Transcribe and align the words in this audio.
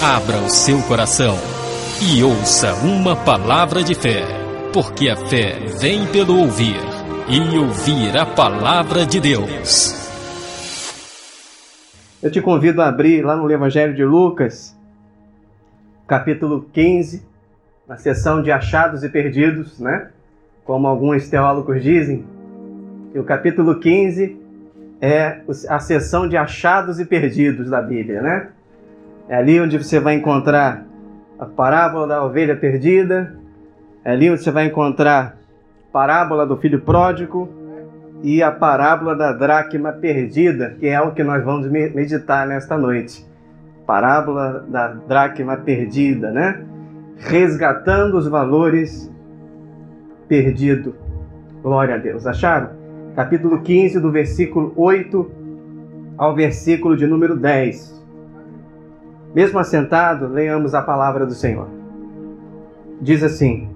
Abra 0.00 0.38
o 0.38 0.48
seu 0.48 0.80
coração 0.82 1.34
e 2.00 2.22
ouça 2.22 2.72
uma 2.84 3.16
palavra 3.16 3.82
de 3.82 3.96
fé, 3.96 4.22
porque 4.72 5.08
a 5.08 5.16
fé 5.16 5.58
vem 5.80 6.06
pelo 6.06 6.38
ouvir 6.38 6.78
e 7.28 7.58
ouvir 7.58 8.16
a 8.16 8.24
palavra 8.24 9.04
de 9.04 9.18
Deus. 9.18 9.92
Eu 12.22 12.30
te 12.30 12.40
convido 12.40 12.80
a 12.80 12.86
abrir 12.86 13.24
lá 13.24 13.34
no 13.34 13.50
Evangelho 13.50 13.92
de 13.92 14.04
Lucas, 14.04 14.72
capítulo 16.06 16.64
15, 16.72 17.26
na 17.88 17.96
seção 17.96 18.40
de 18.40 18.52
achados 18.52 19.02
e 19.02 19.08
perdidos, 19.08 19.80
né? 19.80 20.10
Como 20.64 20.86
alguns 20.86 21.28
teólogos 21.28 21.82
dizem, 21.82 22.24
que 23.10 23.18
o 23.18 23.24
capítulo 23.24 23.80
15 23.80 24.40
é 25.00 25.40
a 25.68 25.80
seção 25.80 26.28
de 26.28 26.36
achados 26.36 27.00
e 27.00 27.04
perdidos 27.04 27.68
da 27.68 27.82
Bíblia, 27.82 28.22
né? 28.22 28.50
É 29.28 29.36
ali 29.36 29.60
onde 29.60 29.76
você 29.76 30.00
vai 30.00 30.14
encontrar 30.14 30.86
a 31.38 31.44
parábola 31.44 32.06
da 32.06 32.24
ovelha 32.24 32.56
perdida, 32.56 33.36
é 34.04 34.12
ali 34.12 34.30
onde 34.30 34.42
você 34.42 34.50
vai 34.50 34.66
encontrar 34.66 35.36
a 35.88 35.92
parábola 35.92 36.46
do 36.46 36.56
filho 36.56 36.80
pródigo 36.80 37.48
e 38.22 38.42
a 38.42 38.50
parábola 38.50 39.14
da 39.14 39.32
dracma 39.32 39.92
perdida, 39.92 40.74
que 40.80 40.86
é 40.86 41.00
o 41.00 41.12
que 41.12 41.22
nós 41.22 41.44
vamos 41.44 41.70
meditar 41.70 42.46
nesta 42.46 42.76
noite. 42.76 43.26
Parábola 43.86 44.64
da 44.68 44.88
dracma 44.88 45.56
perdida, 45.58 46.30
né? 46.30 46.64
Resgatando 47.18 48.16
os 48.16 48.26
valores 48.26 49.12
perdidos. 50.26 50.94
Glória 51.62 51.96
a 51.96 51.98
Deus. 51.98 52.26
Acharam? 52.26 52.70
Capítulo 53.14 53.60
15, 53.60 54.00
do 54.00 54.10
versículo 54.10 54.72
8 54.76 55.30
ao 56.16 56.34
versículo 56.34 56.96
de 56.96 57.06
número 57.06 57.36
10. 57.36 57.97
Mesmo 59.38 59.60
assentado, 59.60 60.26
leiamos 60.26 60.74
a 60.74 60.82
palavra 60.82 61.24
do 61.24 61.32
Senhor. 61.32 61.68
Diz 63.00 63.22
assim: 63.22 63.68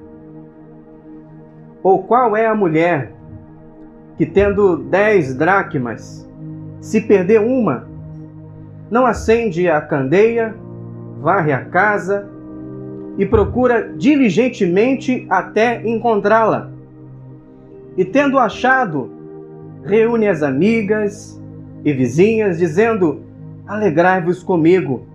Ou 1.85 2.03
qual 2.03 2.37
é 2.37 2.47
a 2.47 2.53
mulher 2.53 3.13
que, 4.19 4.27
tendo 4.27 4.77
dez 4.77 5.37
dracmas, 5.37 6.29
se 6.81 7.01
perder 7.01 7.41
uma, 7.41 7.87
não 8.91 9.07
acende 9.07 9.69
a 9.69 9.81
candeia, 9.81 10.53
varre 11.21 11.53
a 11.53 11.65
casa 11.65 12.29
e 13.17 13.25
procura 13.25 13.93
diligentemente 13.97 15.29
até 15.31 15.81
encontrá-la? 15.89 16.73
E 17.97 18.05
tendo 18.05 18.37
achado, 18.37 19.13
reúne 19.85 20.27
as 20.27 20.43
amigas 20.43 21.41
e 21.85 21.93
vizinhas, 21.93 22.59
dizendo: 22.59 23.21
Alegrai-vos 23.65 24.43
comigo 24.43 25.12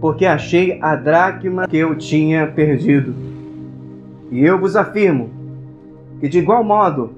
porque 0.00 0.26
achei 0.26 0.78
a 0.80 0.94
dracma 0.94 1.66
que 1.66 1.76
eu 1.76 1.96
tinha 1.96 2.46
perdido. 2.46 3.14
E 4.30 4.44
eu 4.44 4.58
vos 4.58 4.76
afirmo 4.76 5.30
que, 6.20 6.28
de 6.28 6.38
igual 6.38 6.62
modo, 6.62 7.12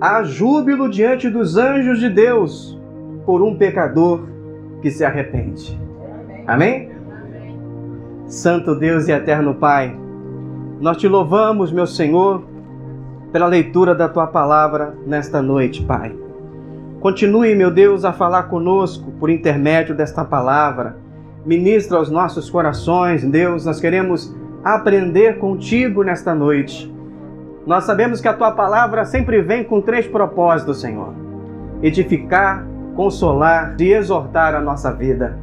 há 0.00 0.22
júbilo 0.22 0.88
diante 0.88 1.28
dos 1.28 1.56
anjos 1.56 1.98
de 1.98 2.08
Deus 2.08 2.78
por 3.26 3.42
um 3.42 3.56
pecador 3.56 4.26
que 4.80 4.90
se 4.90 5.04
arrepende. 5.04 5.78
Amém? 6.46 6.90
Santo 8.26 8.74
Deus 8.74 9.08
e 9.08 9.12
eterno 9.12 9.54
Pai, 9.54 9.96
nós 10.80 10.96
te 10.96 11.08
louvamos, 11.08 11.72
meu 11.72 11.86
Senhor, 11.86 12.44
pela 13.32 13.46
leitura 13.46 13.94
da 13.94 14.08
tua 14.08 14.26
palavra 14.26 14.94
nesta 15.06 15.42
noite, 15.42 15.82
Pai. 15.82 16.14
Continue, 17.00 17.54
meu 17.54 17.70
Deus, 17.70 18.04
a 18.04 18.12
falar 18.12 18.44
conosco 18.44 19.10
por 19.18 19.30
intermédio 19.30 19.94
desta 19.94 20.24
palavra 20.24 21.07
Ministra 21.46 21.98
aos 21.98 22.10
nossos 22.10 22.50
corações, 22.50 23.24
Deus, 23.24 23.64
nós 23.64 23.80
queremos 23.80 24.34
aprender 24.64 25.38
contigo 25.38 26.02
nesta 26.02 26.34
noite. 26.34 26.92
Nós 27.64 27.84
sabemos 27.84 28.20
que 28.20 28.28
a 28.28 28.34
tua 28.34 28.50
palavra 28.52 29.04
sempre 29.04 29.40
vem 29.40 29.62
com 29.62 29.80
três 29.80 30.06
propósitos, 30.06 30.80
Senhor: 30.80 31.14
edificar, 31.82 32.66
consolar 32.96 33.76
e 33.78 33.92
exortar 33.92 34.54
a 34.54 34.60
nossa 34.60 34.92
vida. 34.92 35.38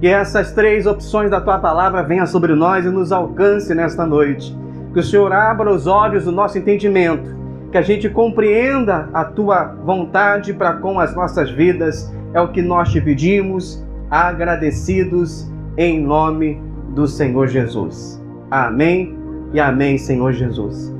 Que 0.00 0.06
essas 0.06 0.52
três 0.52 0.86
opções 0.86 1.30
da 1.30 1.40
tua 1.40 1.58
palavra 1.58 2.02
venham 2.02 2.26
sobre 2.26 2.54
nós 2.54 2.84
e 2.84 2.90
nos 2.90 3.10
alcance 3.10 3.74
nesta 3.74 4.06
noite. 4.06 4.56
Que 4.92 5.00
o 5.00 5.02
Senhor 5.02 5.32
abra 5.32 5.72
os 5.72 5.86
olhos 5.86 6.24
do 6.24 6.32
nosso 6.32 6.56
entendimento, 6.56 7.34
que 7.70 7.78
a 7.78 7.82
gente 7.82 8.08
compreenda 8.08 9.08
a 9.12 9.24
tua 9.24 9.64
vontade 9.64 10.52
para 10.52 10.74
com 10.74 11.00
as 11.00 11.14
nossas 11.14 11.50
vidas. 11.50 12.12
É 12.32 12.40
o 12.40 12.48
que 12.48 12.62
nós 12.62 12.90
te 12.90 13.00
pedimos 13.00 13.84
agradecidos 14.12 15.50
em 15.74 15.98
nome 15.98 16.62
do 16.90 17.06
Senhor 17.06 17.48
Jesus. 17.48 18.22
Amém 18.50 19.16
e 19.54 19.58
amém, 19.58 19.96
Senhor 19.96 20.34
Jesus. 20.34 20.94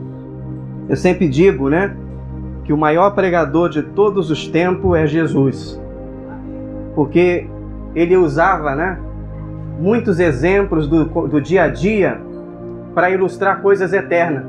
Eu 0.89 0.97
sempre 0.97 1.29
digo, 1.29 1.69
né, 1.69 1.95
que 2.65 2.73
o 2.73 2.77
maior 2.77 3.11
pregador 3.11 3.69
de 3.69 3.83
todos 3.83 4.31
os 4.31 4.49
tempos 4.49 4.97
é 4.97 5.07
Jesus. 5.07 5.79
Porque 6.95 7.47
ele 7.95 8.17
usava, 8.17 8.75
né, 8.75 8.99
muitos 9.79 10.19
exemplos 10.19 10.89
do, 10.89 11.05
do 11.05 11.39
dia 11.39 11.65
a 11.65 11.69
dia 11.69 12.19
para 12.95 13.11
ilustrar 13.11 13.61
coisas 13.61 13.93
eternas, 13.93 14.47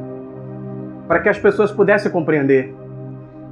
para 1.06 1.20
que 1.20 1.28
as 1.28 1.38
pessoas 1.38 1.70
pudessem 1.70 2.10
compreender. 2.10 2.74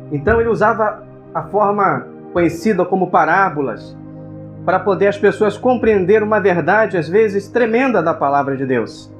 Então 0.09 0.39
ele 0.39 0.47
usava 0.47 1.03
a 1.33 1.41
forma 1.43 2.07
conhecida 2.31 2.85
como 2.85 3.11
parábolas, 3.11 3.97
para 4.65 4.79
poder 4.79 5.07
as 5.07 5.17
pessoas 5.17 5.57
compreender 5.57 6.21
uma 6.21 6.39
verdade, 6.39 6.97
às 6.97 7.09
vezes 7.09 7.47
tremenda, 7.47 8.01
da 8.01 8.13
palavra 8.13 8.55
de 8.55 8.65
Deus. 8.65 9.11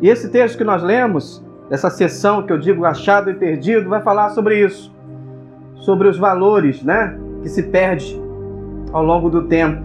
E 0.00 0.08
esse 0.08 0.28
texto 0.30 0.58
que 0.58 0.64
nós 0.64 0.82
lemos, 0.82 1.44
essa 1.70 1.88
sessão 1.88 2.42
que 2.42 2.52
eu 2.52 2.58
digo 2.58 2.84
achado 2.84 3.30
e 3.30 3.34
perdido, 3.34 3.88
vai 3.88 4.02
falar 4.02 4.30
sobre 4.30 4.64
isso, 4.64 4.94
sobre 5.76 6.08
os 6.08 6.18
valores, 6.18 6.82
né, 6.82 7.16
que 7.42 7.48
se 7.48 7.62
perde 7.62 8.20
ao 8.92 9.04
longo 9.04 9.30
do 9.30 9.42
tempo. 9.42 9.82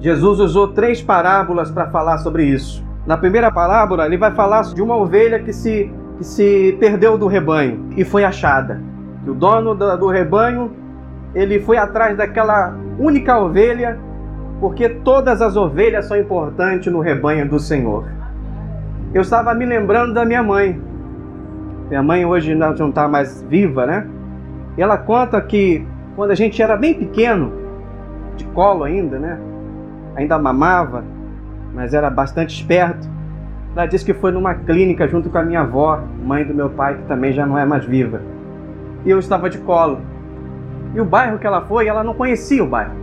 Jesus 0.00 0.38
usou 0.40 0.68
três 0.68 1.02
parábolas 1.02 1.70
para 1.70 1.88
falar 1.90 2.18
sobre 2.18 2.44
isso. 2.44 2.84
Na 3.06 3.16
primeira 3.16 3.50
parábola, 3.50 4.06
ele 4.06 4.16
vai 4.16 4.32
falar 4.32 4.62
de 4.62 4.82
uma 4.82 4.96
ovelha 4.96 5.38
que 5.40 5.52
se, 5.52 5.90
que 6.18 6.24
se 6.24 6.76
perdeu 6.78 7.16
do 7.16 7.26
rebanho 7.26 7.88
e 7.96 8.04
foi 8.04 8.24
achada. 8.24 8.80
O 9.26 9.34
dono 9.34 9.74
do 9.74 10.08
rebanho 10.08 10.72
ele 11.34 11.60
foi 11.60 11.76
atrás 11.76 12.16
daquela 12.16 12.74
única 12.98 13.38
ovelha, 13.38 13.98
porque 14.60 14.88
todas 14.88 15.40
as 15.40 15.56
ovelhas 15.56 16.06
são 16.06 16.16
importantes 16.16 16.92
no 16.92 17.00
rebanho 17.00 17.48
do 17.48 17.58
Senhor. 17.58 18.04
Eu 19.14 19.22
estava 19.22 19.54
me 19.54 19.64
lembrando 19.64 20.12
da 20.12 20.24
minha 20.24 20.42
mãe. 20.42 20.80
Minha 21.88 22.02
mãe 22.02 22.24
hoje 22.24 22.54
não 22.54 22.72
está 22.72 23.08
mais 23.08 23.42
viva, 23.42 23.86
né? 23.86 24.06
E 24.76 24.82
ela 24.82 24.98
conta 24.98 25.40
que 25.40 25.86
quando 26.14 26.30
a 26.30 26.34
gente 26.34 26.60
era 26.60 26.76
bem 26.76 26.94
pequeno, 26.94 27.52
de 28.36 28.44
colo 28.46 28.84
ainda, 28.84 29.18
né? 29.18 29.38
Ainda 30.16 30.38
mamava, 30.38 31.04
mas 31.74 31.94
era 31.94 32.10
bastante 32.10 32.54
esperto. 32.54 33.08
Ela 33.74 33.86
disse 33.86 34.04
que 34.04 34.14
foi 34.14 34.32
numa 34.32 34.54
clínica 34.54 35.06
junto 35.06 35.30
com 35.30 35.38
a 35.38 35.42
minha 35.42 35.60
avó, 35.60 36.00
mãe 36.24 36.44
do 36.44 36.54
meu 36.54 36.68
pai, 36.70 36.96
que 36.96 37.02
também 37.04 37.32
já 37.32 37.46
não 37.46 37.58
é 37.58 37.64
mais 37.64 37.84
viva. 37.84 38.20
E 39.04 39.10
eu 39.10 39.18
estava 39.18 39.48
de 39.48 39.58
colo. 39.58 40.00
E 40.94 41.00
o 41.00 41.04
bairro 41.04 41.38
que 41.38 41.46
ela 41.46 41.62
foi, 41.62 41.86
ela 41.86 42.02
não 42.02 42.14
conhecia 42.14 42.62
o 42.62 42.68
bairro. 42.68 42.94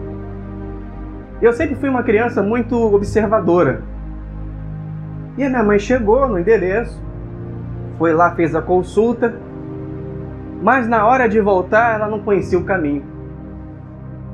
Eu 1.41 1.53
sempre 1.53 1.75
fui 1.75 1.89
uma 1.89 2.03
criança 2.03 2.41
muito 2.41 2.75
observadora. 2.75 3.83
E 5.37 5.43
a 5.43 5.49
minha 5.49 5.63
mãe 5.63 5.77
chegou 5.77 6.27
no 6.27 6.39
endereço, 6.39 7.01
foi 7.97 8.13
lá, 8.13 8.33
fez 8.35 8.55
a 8.55 8.61
consulta, 8.61 9.35
mas 10.61 10.87
na 10.87 11.05
hora 11.05 11.27
de 11.27 11.39
voltar 11.41 11.95
ela 11.95 12.07
não 12.07 12.21
conhecia 12.21 12.57
o 12.57 12.63
caminho. 12.63 13.03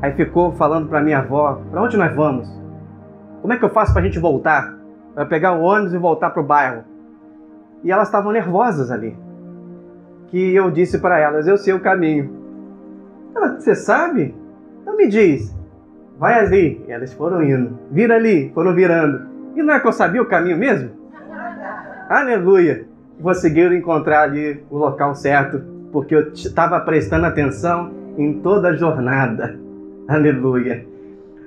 Aí 0.02 0.14
ficou 0.14 0.52
falando 0.54 0.88
para 0.88 1.02
minha 1.02 1.20
avó: 1.20 1.62
para 1.70 1.82
onde 1.82 1.98
nós 1.98 2.16
vamos? 2.16 2.48
Como 3.42 3.54
é 3.54 3.58
que 3.58 3.66
eu 3.66 3.70
faço 3.70 3.94
para 3.94 4.02
a 4.02 4.06
gente 4.06 4.20
voltar? 4.20 4.76
Para 5.14 5.26
pegar 5.26 5.54
o 5.54 5.62
ônibus 5.62 5.94
e 5.94 5.98
voltar 5.98 6.30
para 6.30 6.42
o 6.42 6.46
bairro? 6.46 6.84
E 7.84 7.92
elas 7.92 8.08
estavam 8.08 8.32
nervosas 8.32 8.92
ali. 8.92 9.18
Que 10.28 10.56
eu 10.56 10.72
disse 10.72 11.00
para 11.00 11.20
elas: 11.20 11.48
eu 11.48 11.58
sei 11.58 11.74
o 11.74 11.80
caminho. 11.80 12.41
Ela, 13.36 13.60
você 13.60 13.76
sabe? 13.76 14.36
Então 14.82 14.96
me 14.96 15.08
diz. 15.08 15.56
Vai 16.18 16.40
ali. 16.40 16.84
E 16.88 16.92
elas 16.92 17.14
foram 17.14 17.44
indo. 17.44 17.80
Vira 17.92 18.16
ali. 18.16 18.52
Foram 18.54 18.74
virando. 18.74 19.22
E 19.56 19.64
não 19.64 19.74
é 19.74 19.80
que 19.80 19.88
eu 19.88 19.92
sabia 19.92 20.22
o 20.22 20.28
caminho 20.28 20.58
mesmo? 20.58 20.92
Aleluia. 22.10 22.86
Conseguiram 23.22 23.74
encontrar 23.74 24.24
ali 24.24 24.64
o 24.70 24.78
local 24.78 25.14
certo, 25.16 25.62
porque 25.92 26.16
eu 26.16 26.32
estava 26.34 26.80
prestando 26.80 27.26
atenção 27.26 27.92
em 28.18 28.40
toda 28.42 28.70
a 28.70 28.76
jornada. 28.76 29.60
Aleluia. 30.08 30.86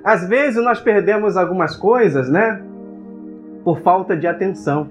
Às 0.03 0.27
vezes 0.27 0.63
nós 0.63 0.79
perdemos 0.79 1.35
algumas 1.35 1.75
coisas, 1.75 2.29
né? 2.29 2.61
Por 3.63 3.81
falta 3.81 4.15
de 4.15 4.27
atenção. 4.27 4.87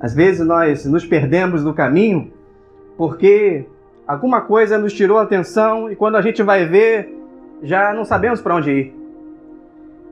Às 0.00 0.14
vezes 0.14 0.44
nós 0.46 0.84
nos 0.84 1.06
perdemos 1.06 1.62
do 1.62 1.72
caminho 1.72 2.32
porque 2.96 3.66
alguma 4.06 4.40
coisa 4.40 4.78
nos 4.78 4.92
tirou 4.92 5.18
a 5.18 5.22
atenção 5.22 5.90
e 5.90 5.96
quando 5.96 6.16
a 6.16 6.22
gente 6.22 6.42
vai 6.42 6.66
ver, 6.66 7.14
já 7.62 7.92
não 7.92 8.04
sabemos 8.04 8.40
para 8.40 8.56
onde 8.56 8.70
ir. 8.70 9.02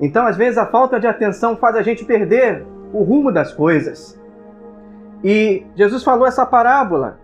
Então, 0.00 0.26
às 0.26 0.36
vezes, 0.36 0.56
a 0.56 0.66
falta 0.66 0.98
de 0.98 1.06
atenção 1.06 1.56
faz 1.56 1.76
a 1.76 1.82
gente 1.82 2.04
perder 2.04 2.64
o 2.92 3.02
rumo 3.02 3.30
das 3.30 3.52
coisas. 3.52 4.18
E 5.22 5.64
Jesus 5.76 6.02
falou 6.02 6.26
essa 6.26 6.46
parábola 6.46 7.18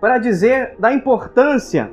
para 0.00 0.18
dizer 0.18 0.74
da 0.78 0.92
importância 0.92 1.90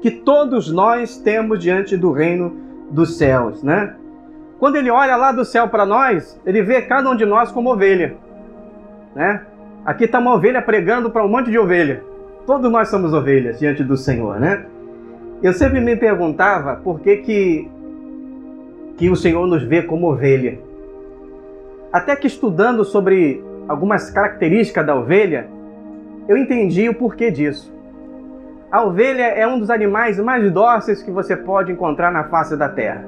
que 0.00 0.10
todos 0.10 0.70
nós 0.70 1.18
temos 1.18 1.58
diante 1.58 1.96
do 1.96 2.12
reino 2.12 2.56
dos 2.90 3.18
céus, 3.18 3.62
né? 3.62 3.94
Quando 4.58 4.76
ele 4.76 4.90
olha 4.90 5.16
lá 5.16 5.32
do 5.32 5.44
céu 5.44 5.68
para 5.68 5.84
nós, 5.84 6.40
ele 6.46 6.62
vê 6.62 6.80
cada 6.82 7.10
um 7.10 7.16
de 7.16 7.26
nós 7.26 7.50
como 7.50 7.72
ovelha, 7.72 8.16
né? 9.14 9.42
Aqui 9.84 10.04
está 10.04 10.18
uma 10.18 10.34
ovelha 10.34 10.62
pregando 10.62 11.10
para 11.10 11.24
um 11.24 11.28
monte 11.28 11.50
de 11.50 11.58
ovelha. 11.58 12.02
Todos 12.46 12.70
nós 12.70 12.88
somos 12.88 13.14
ovelhas 13.14 13.58
diante 13.58 13.82
do 13.82 13.96
Senhor, 13.96 14.38
né? 14.38 14.66
Eu 15.42 15.54
sempre 15.54 15.80
me 15.80 15.96
perguntava 15.96 16.76
por 16.76 17.00
que 17.00 17.16
que, 17.18 17.70
que 18.98 19.08
o 19.08 19.16
Senhor 19.16 19.46
nos 19.46 19.62
vê 19.62 19.82
como 19.82 20.10
ovelha. 20.10 20.58
Até 21.90 22.14
que 22.14 22.26
estudando 22.26 22.84
sobre 22.84 23.42
algumas 23.66 24.10
características 24.10 24.86
da 24.86 24.94
ovelha, 24.94 25.48
eu 26.28 26.36
entendi 26.36 26.86
o 26.88 26.94
porquê 26.94 27.30
disso. 27.30 27.72
A 28.70 28.82
ovelha 28.84 29.22
é 29.22 29.46
um 29.46 29.58
dos 29.58 29.70
animais 29.70 30.18
mais 30.18 30.50
dóceis 30.52 31.02
que 31.02 31.10
você 31.10 31.34
pode 31.34 31.72
encontrar 31.72 32.10
na 32.10 32.24
face 32.24 32.56
da 32.56 32.68
terra. 32.68 33.04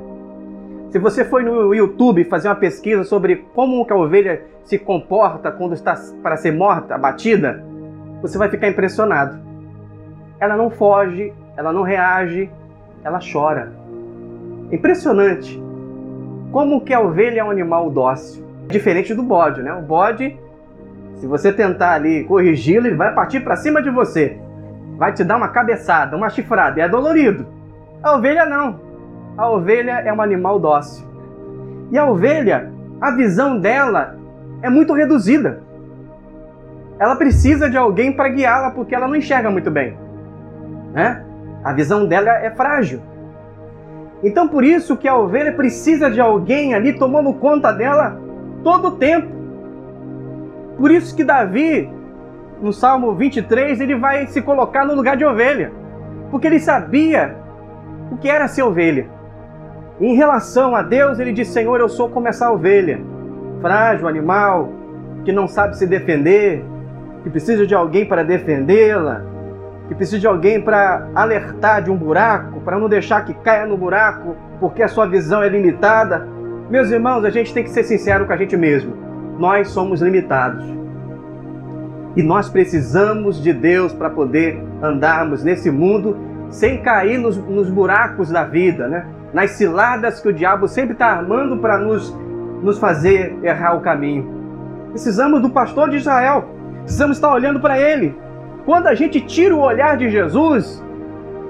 Se 0.91 0.99
você 0.99 1.25
for 1.25 1.43
no 1.43 1.75
YouTube 1.75 2.25
fazer 2.25 2.49
uma 2.49 2.55
pesquisa 2.55 3.05
sobre 3.05 3.45
como 3.55 3.87
a 3.87 3.97
ovelha 3.97 4.43
se 4.65 4.79
comporta 4.79 5.51
quando 5.51 5.75
está 5.75 5.95
para 6.23 6.37
ser 6.37 6.53
morta, 6.53 6.95
abatida, 6.95 7.63
você 8.23 8.39
vai 8.39 8.49
ficar 8.49 8.69
impressionado. 8.69 9.39
Ela 10.39 10.57
não 10.57 10.71
foge, 10.71 11.33
ela 11.57 11.73
não 11.73 11.83
reage, 11.83 12.51
ela 13.03 13.19
chora. 13.21 13.73
Impressionante. 14.71 15.63
Como 16.53 16.81
que 16.81 16.93
a 16.93 17.01
ovelha 17.01 17.41
é 17.41 17.45
um 17.45 17.51
animal 17.51 17.91
dócil. 17.91 18.45
Diferente 18.69 19.15
do 19.15 19.23
bode, 19.23 19.63
né? 19.63 19.73
O 19.73 19.83
bode 19.83 20.37
se 21.17 21.27
você 21.27 21.51
tentar 21.51 21.93
ali 21.93 22.25
corrigi-lo, 22.25 22.87
ele 22.87 22.97
vai 22.97 23.15
partir 23.15 23.41
para 23.41 23.57
cima 23.57 23.83
de 23.83 23.91
você. 23.91 24.39
Vai 24.99 25.13
te 25.13 25.25
dar 25.25 25.37
uma 25.37 25.49
cabeçada, 25.49 26.17
uma 26.17 26.29
chifrada, 26.29 26.81
é 26.81 26.89
dolorido. 26.89 27.47
A 28.03 28.15
ovelha 28.15 28.45
não. 28.45 28.79
A 29.37 29.51
ovelha 29.51 30.03
é 30.05 30.13
um 30.13 30.21
animal 30.21 30.59
dócil. 30.59 31.07
E 31.91 31.97
a 31.97 32.05
ovelha, 32.05 32.71
a 33.01 33.11
visão 33.13 33.59
dela 33.59 34.17
é 34.61 34.69
muito 34.69 34.93
reduzida. 34.93 35.63
Ela 36.99 37.17
precisa 37.17 37.69
de 37.69 37.77
alguém 37.77 38.13
para 38.13 38.29
guiá-la 38.29 38.71
porque 38.71 38.95
ela 38.95 39.07
não 39.07 39.17
enxerga 39.17 39.51
muito 39.51 39.71
bem. 39.71 39.97
Né? 40.93 41.25
A 41.63 41.73
visão 41.73 42.07
dela 42.07 42.31
é 42.31 42.51
frágil. 42.51 43.03
Então 44.23 44.49
por 44.49 44.65
isso 44.65 44.97
que 44.97 45.07
a 45.07 45.17
ovelha 45.17 45.53
precisa 45.53 46.11
de 46.11 46.21
alguém 46.21 46.75
ali 46.75 46.99
tomando 46.99 47.33
conta 47.35 47.71
dela 47.73 48.19
todo 48.63 48.89
o 48.89 48.93
tempo. 48.93 49.29
Por 50.79 50.91
isso 50.91 51.15
que 51.15 51.25
Davi, 51.25 51.91
no 52.61 52.73
Salmo 52.73 53.15
23, 53.15 53.81
ele 53.81 53.97
vai 53.97 54.27
se 54.27 54.41
colocar 54.43 54.85
no 54.85 54.95
lugar 54.95 55.17
de 55.17 55.25
ovelha, 55.25 55.73
porque 56.31 56.47
ele 56.47 56.59
sabia 56.59 57.37
o 58.11 58.17
que 58.17 58.29
era 58.29 58.49
ser 58.49 58.63
ovelha. 58.63 59.07
em 59.99 60.15
relação 60.15 60.77
a 60.77 60.83
Deus, 60.83 61.19
ele 61.19 61.33
diz: 61.33 61.49
Senhor, 61.49 61.81
eu 61.81 61.89
sou 61.89 62.11
como 62.11 62.29
essa 62.29 62.51
ovelha, 62.51 63.01
frágil, 63.63 64.07
animal, 64.07 64.71
que 65.25 65.33
não 65.33 65.49
sabe 65.49 65.77
se 65.77 65.87
defender, 65.87 66.63
que 67.27 67.31
precisa 67.31 67.67
de 67.67 67.75
alguém 67.75 68.07
para 68.07 68.23
defendê-la, 68.23 69.25
que 69.89 69.97
precisa 69.97 70.21
de 70.21 70.29
alguém 70.29 70.61
para 70.61 71.09
alertar 71.13 71.83
de 71.83 71.91
um 71.91 71.97
buraco, 71.97 72.61
para 72.61 72.79
não 72.79 72.89
deixar 72.89 73.25
que 73.25 73.35
caia 73.35 73.67
no 73.67 73.77
buraco, 73.77 74.37
porque 74.61 74.81
a 74.81 74.89
sua 74.89 75.07
visão 75.07 75.43
é 75.43 75.49
limitada. 75.49 76.25
Meus 76.71 76.93
irmãos, 76.93 77.25
a 77.25 77.31
gente 77.31 77.53
tem 77.53 77.65
que 77.65 77.71
ser 77.71 77.83
sincero 77.83 78.27
com 78.27 78.33
a 78.33 78.37
gente 78.37 78.57
mesmo 78.57 79.07
nós 79.39 79.69
somos 79.69 80.01
limitados. 80.01 80.65
E 82.17 82.23
nós 82.23 82.49
precisamos 82.49 83.43
de 83.43 83.53
Deus 83.53 83.93
para 83.93 84.09
poder 84.09 84.63
andarmos 84.83 85.45
nesse 85.45 85.71
mundo 85.71 86.17
sem 86.49 86.81
cair 86.81 87.19
nos, 87.19 87.37
nos, 87.37 87.69
buracos 87.69 88.31
da 88.31 88.45
vida, 88.45 88.89
né? 88.89 89.07
nas 89.33 89.51
ciladas 89.53 90.21
que 90.21 90.29
o 90.29 90.33
diabo 90.33 90.67
sempre 90.69 90.93
está 90.93 91.07
armando 91.07 91.59
para 91.59 91.79
nos, 91.79 92.17
nos 92.63 92.79
fazer 92.79 93.37
errar 93.43 93.77
o 93.77 93.81
caminho. 93.81 94.35
Precisamos 94.91 95.43
do 95.43 95.51
pastor 95.51 95.91
de 95.91 95.97
Israel, 95.97 96.49
precisamos 96.87 97.17
estar 97.17 97.33
olhando 97.33 97.59
para 97.59 97.79
ele. 97.79 98.17
Quando 98.65 98.87
a 98.87 98.95
gente 98.95 99.21
tira 99.21 99.55
o 99.55 99.61
olhar 99.61 99.97
de 99.97 100.09
Jesus, 100.09 100.83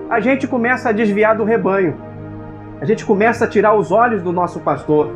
a 0.09 0.19
gente 0.19 0.47
começa 0.47 0.89
a 0.89 0.93
desviar 0.93 1.37
do 1.37 1.45
rebanho, 1.45 1.95
a 2.81 2.85
gente 2.87 3.05
começa 3.05 3.45
a 3.45 3.49
tirar 3.49 3.75
os 3.75 3.93
olhos 3.93 4.23
do 4.23 4.33
nosso 4.33 4.61
pastor. 4.61 5.11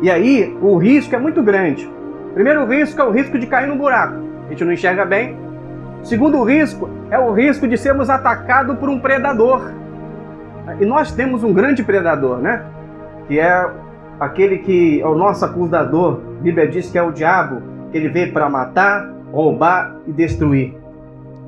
E 0.00 0.10
aí 0.10 0.56
o 0.62 0.76
risco 0.78 1.14
é 1.14 1.18
muito 1.18 1.42
grande. 1.42 1.90
Primeiro 2.34 2.64
risco 2.66 3.00
é 3.00 3.04
o 3.04 3.10
risco 3.10 3.36
de 3.36 3.46
cair 3.46 3.66
no 3.66 3.76
buraco. 3.76 4.14
A 4.46 4.50
gente 4.50 4.64
não 4.64 4.72
enxerga 4.72 5.04
bem. 5.04 5.36
Segundo 6.04 6.42
risco 6.44 6.88
é 7.10 7.18
o 7.18 7.32
risco 7.32 7.66
de 7.66 7.76
sermos 7.76 8.08
atacados 8.08 8.78
por 8.78 8.88
um 8.88 9.00
predador. 9.00 9.72
E 10.80 10.84
nós 10.84 11.10
temos 11.10 11.42
um 11.42 11.52
grande 11.52 11.82
predador, 11.82 12.38
né? 12.38 12.62
Que 13.26 13.40
é 13.40 13.70
aquele 14.20 14.58
que 14.58 15.00
é 15.00 15.06
o 15.06 15.16
nosso 15.16 15.44
acusador. 15.44 16.20
A 16.38 16.42
Bíblia 16.42 16.68
diz 16.68 16.90
que 16.90 16.98
é 16.98 17.02
o 17.02 17.10
diabo, 17.10 17.60
que 17.90 17.98
ele 17.98 18.08
veio 18.08 18.32
para 18.32 18.48
matar, 18.48 19.17
roubar 19.32 19.96
e 20.06 20.12
destruir. 20.12 20.74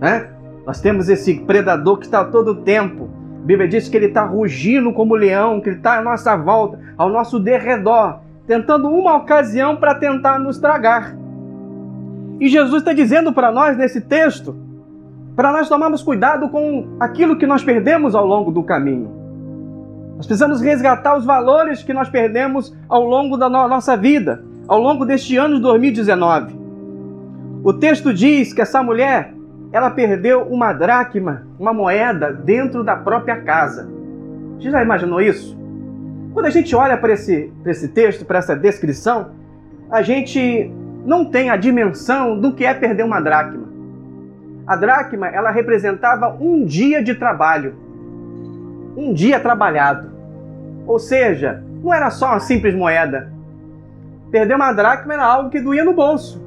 Né? 0.01 0.29
Nós 0.67 0.81
temos 0.81 1.09
esse 1.09 1.35
predador 1.41 1.99
que 1.99 2.05
está 2.05 2.25
todo 2.25 2.53
o 2.53 2.57
tempo. 2.57 3.09
A 3.43 3.47
Bíblia 3.47 3.69
diz 3.69 3.89
que 3.89 3.97
ele 3.97 4.07
está 4.07 4.25
rugindo 4.25 4.93
como 4.93 5.15
leão, 5.15 5.61
que 5.61 5.69
ele 5.69 5.77
está 5.77 5.99
à 5.99 6.03
nossa 6.03 6.37
volta, 6.37 6.79
ao 6.97 7.09
nosso 7.09 7.39
derredor 7.39 8.21
tentando 8.51 8.89
uma 8.89 9.17
ocasião 9.17 9.77
para 9.77 9.95
tentar 9.95 10.41
nos 10.41 10.59
tragar. 10.59 11.17
E 12.41 12.49
Jesus 12.49 12.83
está 12.83 12.93
dizendo 12.93 13.33
para 13.33 13.53
nós 13.53 13.77
nesse 13.77 14.01
texto, 14.01 14.57
para 15.37 15.53
nós 15.53 15.69
tomarmos 15.69 16.03
cuidado 16.03 16.49
com 16.49 16.97
aquilo 16.99 17.37
que 17.37 17.47
nós 17.47 17.63
perdemos 17.63 18.13
ao 18.13 18.27
longo 18.27 18.51
do 18.51 18.65
caminho. 18.65 19.09
Nós 20.17 20.27
precisamos 20.27 20.61
resgatar 20.61 21.17
os 21.17 21.25
valores 21.25 21.85
que 21.85 21.95
nós 21.95 22.09
perdemos 22.09 22.77
ao 22.89 23.05
longo 23.05 23.37
da 23.37 23.49
no 23.49 23.69
nossa 23.69 23.97
vida, 23.97 24.43
ao 24.67 24.81
longo 24.81 25.07
deste 25.07 25.37
ano 25.37 25.55
de 25.55 25.63
2019. 25.63 26.60
O 27.63 27.75
texto 27.75 28.15
diz 28.15 28.55
que 28.55 28.63
essa 28.63 28.83
mulher, 28.83 29.35
ela 29.71 29.91
perdeu 29.91 30.43
uma 30.45 30.73
dracma, 30.73 31.47
uma 31.59 31.75
moeda, 31.75 32.33
dentro 32.33 32.83
da 32.83 32.97
própria 32.97 33.43
casa. 33.43 33.87
Você 34.59 34.71
já 34.71 34.83
imaginou 34.83 35.21
isso? 35.21 35.59
Quando 36.33 36.47
a 36.47 36.51
gente 36.51 36.75
olha 36.75 36.97
para 36.97 37.13
esse, 37.13 37.53
esse 37.67 37.89
texto, 37.89 38.25
para 38.25 38.39
essa 38.39 38.57
descrição, 38.57 39.33
a 39.91 40.01
gente 40.01 40.73
não 41.05 41.25
tem 41.27 41.51
a 41.51 41.57
dimensão 41.57 42.41
do 42.41 42.55
que 42.55 42.65
é 42.65 42.73
perder 42.73 43.03
uma 43.03 43.21
dracma. 43.21 43.69
A 44.67 44.77
dracma, 44.77 45.29
ela 45.29 45.51
representava 45.51 46.37
um 46.41 46.65
dia 46.65 47.03
de 47.03 47.15
trabalho, 47.15 47.75
um 48.97 49.13
dia 49.13 49.39
trabalhado. 49.39 50.11
Ou 50.87 50.99
seja, 50.99 51.63
não 51.83 51.93
era 51.93 52.09
só 52.09 52.29
uma 52.29 52.41
simples 52.41 52.75
moeda. 52.75 53.31
Perder 54.31 54.55
uma 54.55 54.73
dracma 54.73 55.13
era 55.13 55.27
algo 55.27 55.51
que 55.51 55.61
doía 55.61 55.85
no 55.85 55.93
bolso, 55.93 56.41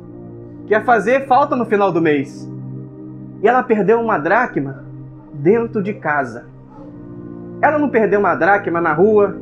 que 0.65 0.73
ia 0.73 0.83
fazer 0.83 1.27
falta 1.27 1.55
no 1.55 1.65
final 1.65 1.91
do 1.91 2.01
mês. 2.01 2.49
E 3.41 3.47
ela 3.47 3.63
perdeu 3.63 3.99
uma 3.99 4.17
dracma 4.17 4.85
dentro 5.33 5.81
de 5.81 5.93
casa. 5.93 6.45
Ela 7.61 7.77
não 7.77 7.89
perdeu 7.89 8.19
uma 8.19 8.35
dracma 8.35 8.79
na 8.79 8.93
rua, 8.93 9.35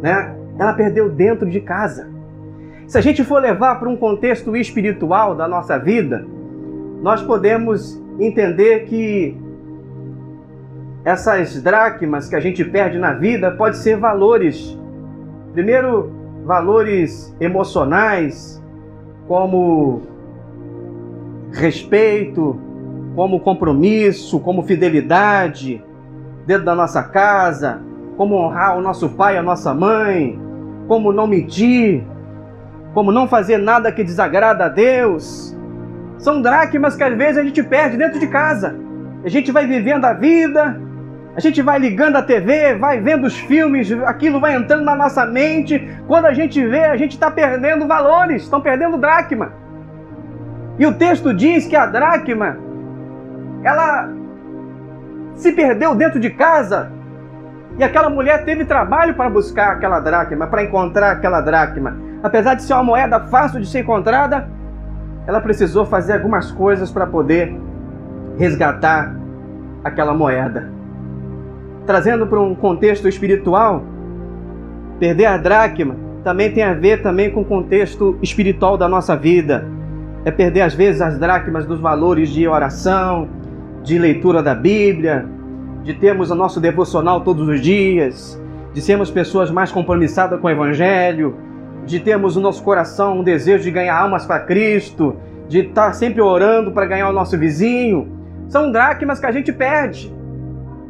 né? 0.00 0.36
Ela 0.58 0.72
perdeu 0.74 1.08
dentro 1.08 1.48
de 1.48 1.60
casa. 1.60 2.08
Se 2.86 2.98
a 2.98 3.00
gente 3.00 3.24
for 3.24 3.40
levar 3.40 3.76
para 3.78 3.88
um 3.88 3.96
contexto 3.96 4.54
espiritual 4.56 5.34
da 5.34 5.48
nossa 5.48 5.78
vida, 5.78 6.26
nós 7.00 7.22
podemos 7.22 8.00
entender 8.18 8.84
que 8.84 9.36
essas 11.04 11.60
dracmas 11.62 12.28
que 12.28 12.36
a 12.36 12.40
gente 12.40 12.64
perde 12.64 12.98
na 12.98 13.12
vida 13.14 13.50
pode 13.50 13.78
ser 13.78 13.96
valores. 13.96 14.78
Primeiro, 15.52 16.12
valores 16.44 17.34
emocionais, 17.40 18.62
como 19.26 20.02
respeito, 21.52 22.58
como 23.14 23.40
compromisso, 23.40 24.40
como 24.40 24.62
fidelidade 24.62 25.84
dentro 26.46 26.64
da 26.64 26.74
nossa 26.74 27.02
casa, 27.02 27.80
como 28.16 28.36
honrar 28.36 28.76
o 28.76 28.80
nosso 28.80 29.10
pai, 29.10 29.36
a 29.36 29.42
nossa 29.42 29.74
mãe, 29.74 30.40
como 30.88 31.12
não 31.12 31.26
mentir, 31.26 32.04
como 32.94 33.12
não 33.12 33.28
fazer 33.28 33.58
nada 33.58 33.92
que 33.92 34.02
desagrada 34.02 34.66
a 34.66 34.68
Deus. 34.68 35.56
São 36.18 36.40
dracmas 36.40 36.94
que 36.94 37.02
às 37.02 37.16
vezes 37.16 37.38
a 37.38 37.44
gente 37.44 37.62
perde 37.62 37.96
dentro 37.96 38.18
de 38.18 38.26
casa. 38.26 38.76
A 39.24 39.28
gente 39.28 39.52
vai 39.52 39.66
vivendo 39.66 40.04
a 40.04 40.12
vida, 40.12 40.80
a 41.34 41.40
gente 41.40 41.62
vai 41.62 41.78
ligando 41.78 42.16
a 42.16 42.22
TV, 42.22 42.74
vai 42.74 43.00
vendo 43.00 43.26
os 43.26 43.38
filmes, 43.38 43.90
aquilo 44.04 44.38
vai 44.40 44.54
entrando 44.54 44.84
na 44.84 44.94
nossa 44.94 45.24
mente. 45.24 45.80
Quando 46.06 46.26
a 46.26 46.34
gente 46.34 46.64
vê, 46.66 46.84
a 46.84 46.96
gente 46.96 47.12
está 47.12 47.30
perdendo 47.30 47.86
valores, 47.86 48.42
estão 48.42 48.60
perdendo 48.60 48.98
dracma. 48.98 49.61
E 50.78 50.86
o 50.86 50.94
texto 50.94 51.34
diz 51.34 51.66
que 51.66 51.76
a 51.76 51.86
dracma, 51.86 52.56
ela 53.62 54.08
se 55.34 55.52
perdeu 55.52 55.94
dentro 55.94 56.20
de 56.20 56.30
casa 56.30 56.90
E 57.78 57.84
aquela 57.84 58.10
mulher 58.10 58.44
teve 58.44 58.64
trabalho 58.64 59.14
para 59.14 59.30
buscar 59.30 59.72
aquela 59.72 59.98
dracma, 59.98 60.46
para 60.46 60.62
encontrar 60.62 61.12
aquela 61.12 61.40
dracma. 61.40 61.96
Apesar 62.22 62.54
de 62.54 62.62
ser 62.62 62.74
uma 62.74 62.84
moeda 62.84 63.20
fácil 63.20 63.60
de 63.60 63.66
ser 63.66 63.80
encontrada, 63.80 64.48
ela 65.26 65.40
precisou 65.40 65.86
fazer 65.86 66.14
algumas 66.14 66.50
coisas 66.50 66.90
para 66.90 67.06
poder 67.06 67.56
resgatar 68.38 69.14
aquela 69.82 70.12
moeda. 70.12 70.70
Trazendo 71.86 72.26
para 72.26 72.40
um 72.40 72.54
contexto 72.54 73.08
espiritual, 73.08 73.82
perder 75.00 75.26
a 75.26 75.36
dracma 75.36 75.96
também 76.22 76.52
tem 76.52 76.62
a 76.62 76.74
ver 76.74 77.02
também 77.02 77.30
com 77.30 77.40
o 77.40 77.44
contexto 77.44 78.18
espiritual 78.22 78.76
da 78.76 78.88
nossa 78.88 79.16
vida. 79.16 79.66
É 80.24 80.30
perder 80.30 80.62
às 80.62 80.74
vezes 80.74 81.00
as 81.00 81.18
dracmas 81.18 81.66
dos 81.66 81.80
valores 81.80 82.28
de 82.28 82.46
oração, 82.46 83.28
de 83.82 83.98
leitura 83.98 84.42
da 84.42 84.54
Bíblia, 84.54 85.26
de 85.82 85.94
termos 85.94 86.30
o 86.30 86.34
nosso 86.34 86.60
devocional 86.60 87.22
todos 87.22 87.48
os 87.48 87.60
dias, 87.60 88.40
de 88.72 88.80
sermos 88.80 89.10
pessoas 89.10 89.50
mais 89.50 89.72
compromissadas 89.72 90.40
com 90.40 90.46
o 90.46 90.50
Evangelho, 90.50 91.36
de 91.84 91.98
termos 91.98 92.36
no 92.36 92.42
nosso 92.42 92.62
coração 92.62 93.18
um 93.18 93.24
desejo 93.24 93.64
de 93.64 93.70
ganhar 93.70 93.96
almas 93.98 94.24
para 94.24 94.40
Cristo, 94.40 95.16
de 95.48 95.60
estar 95.60 95.92
sempre 95.92 96.20
orando 96.20 96.70
para 96.70 96.86
ganhar 96.86 97.08
o 97.08 97.12
nosso 97.12 97.36
vizinho. 97.36 98.08
São 98.48 98.70
dracmas 98.70 99.18
que 99.18 99.26
a 99.26 99.32
gente 99.32 99.52
perde. 99.52 100.14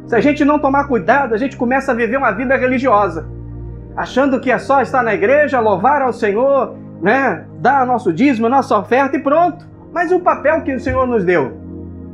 Se 0.05 0.15
a 0.15 0.19
gente 0.19 0.45
não 0.45 0.59
tomar 0.59 0.87
cuidado, 0.87 1.33
a 1.33 1.37
gente 1.37 1.57
começa 1.57 1.91
a 1.91 1.95
viver 1.95 2.17
uma 2.17 2.31
vida 2.31 2.55
religiosa, 2.55 3.25
achando 3.95 4.39
que 4.39 4.51
é 4.51 4.57
só 4.57 4.81
estar 4.81 5.01
na 5.01 5.13
igreja, 5.13 5.59
louvar 5.59 6.01
ao 6.01 6.13
Senhor, 6.13 6.75
né, 7.01 7.45
dar 7.63 7.87
nosso 7.87 8.11
dízimo, 8.11 8.49
nossa 8.49 8.77
oferta 8.77 9.15
e 9.15 9.21
pronto. 9.21 9.65
Mas 9.93 10.11
o 10.11 10.19
papel 10.19 10.61
que 10.63 10.75
o 10.75 10.79
Senhor 10.81 11.07
nos 11.07 11.23
deu? 11.23 11.53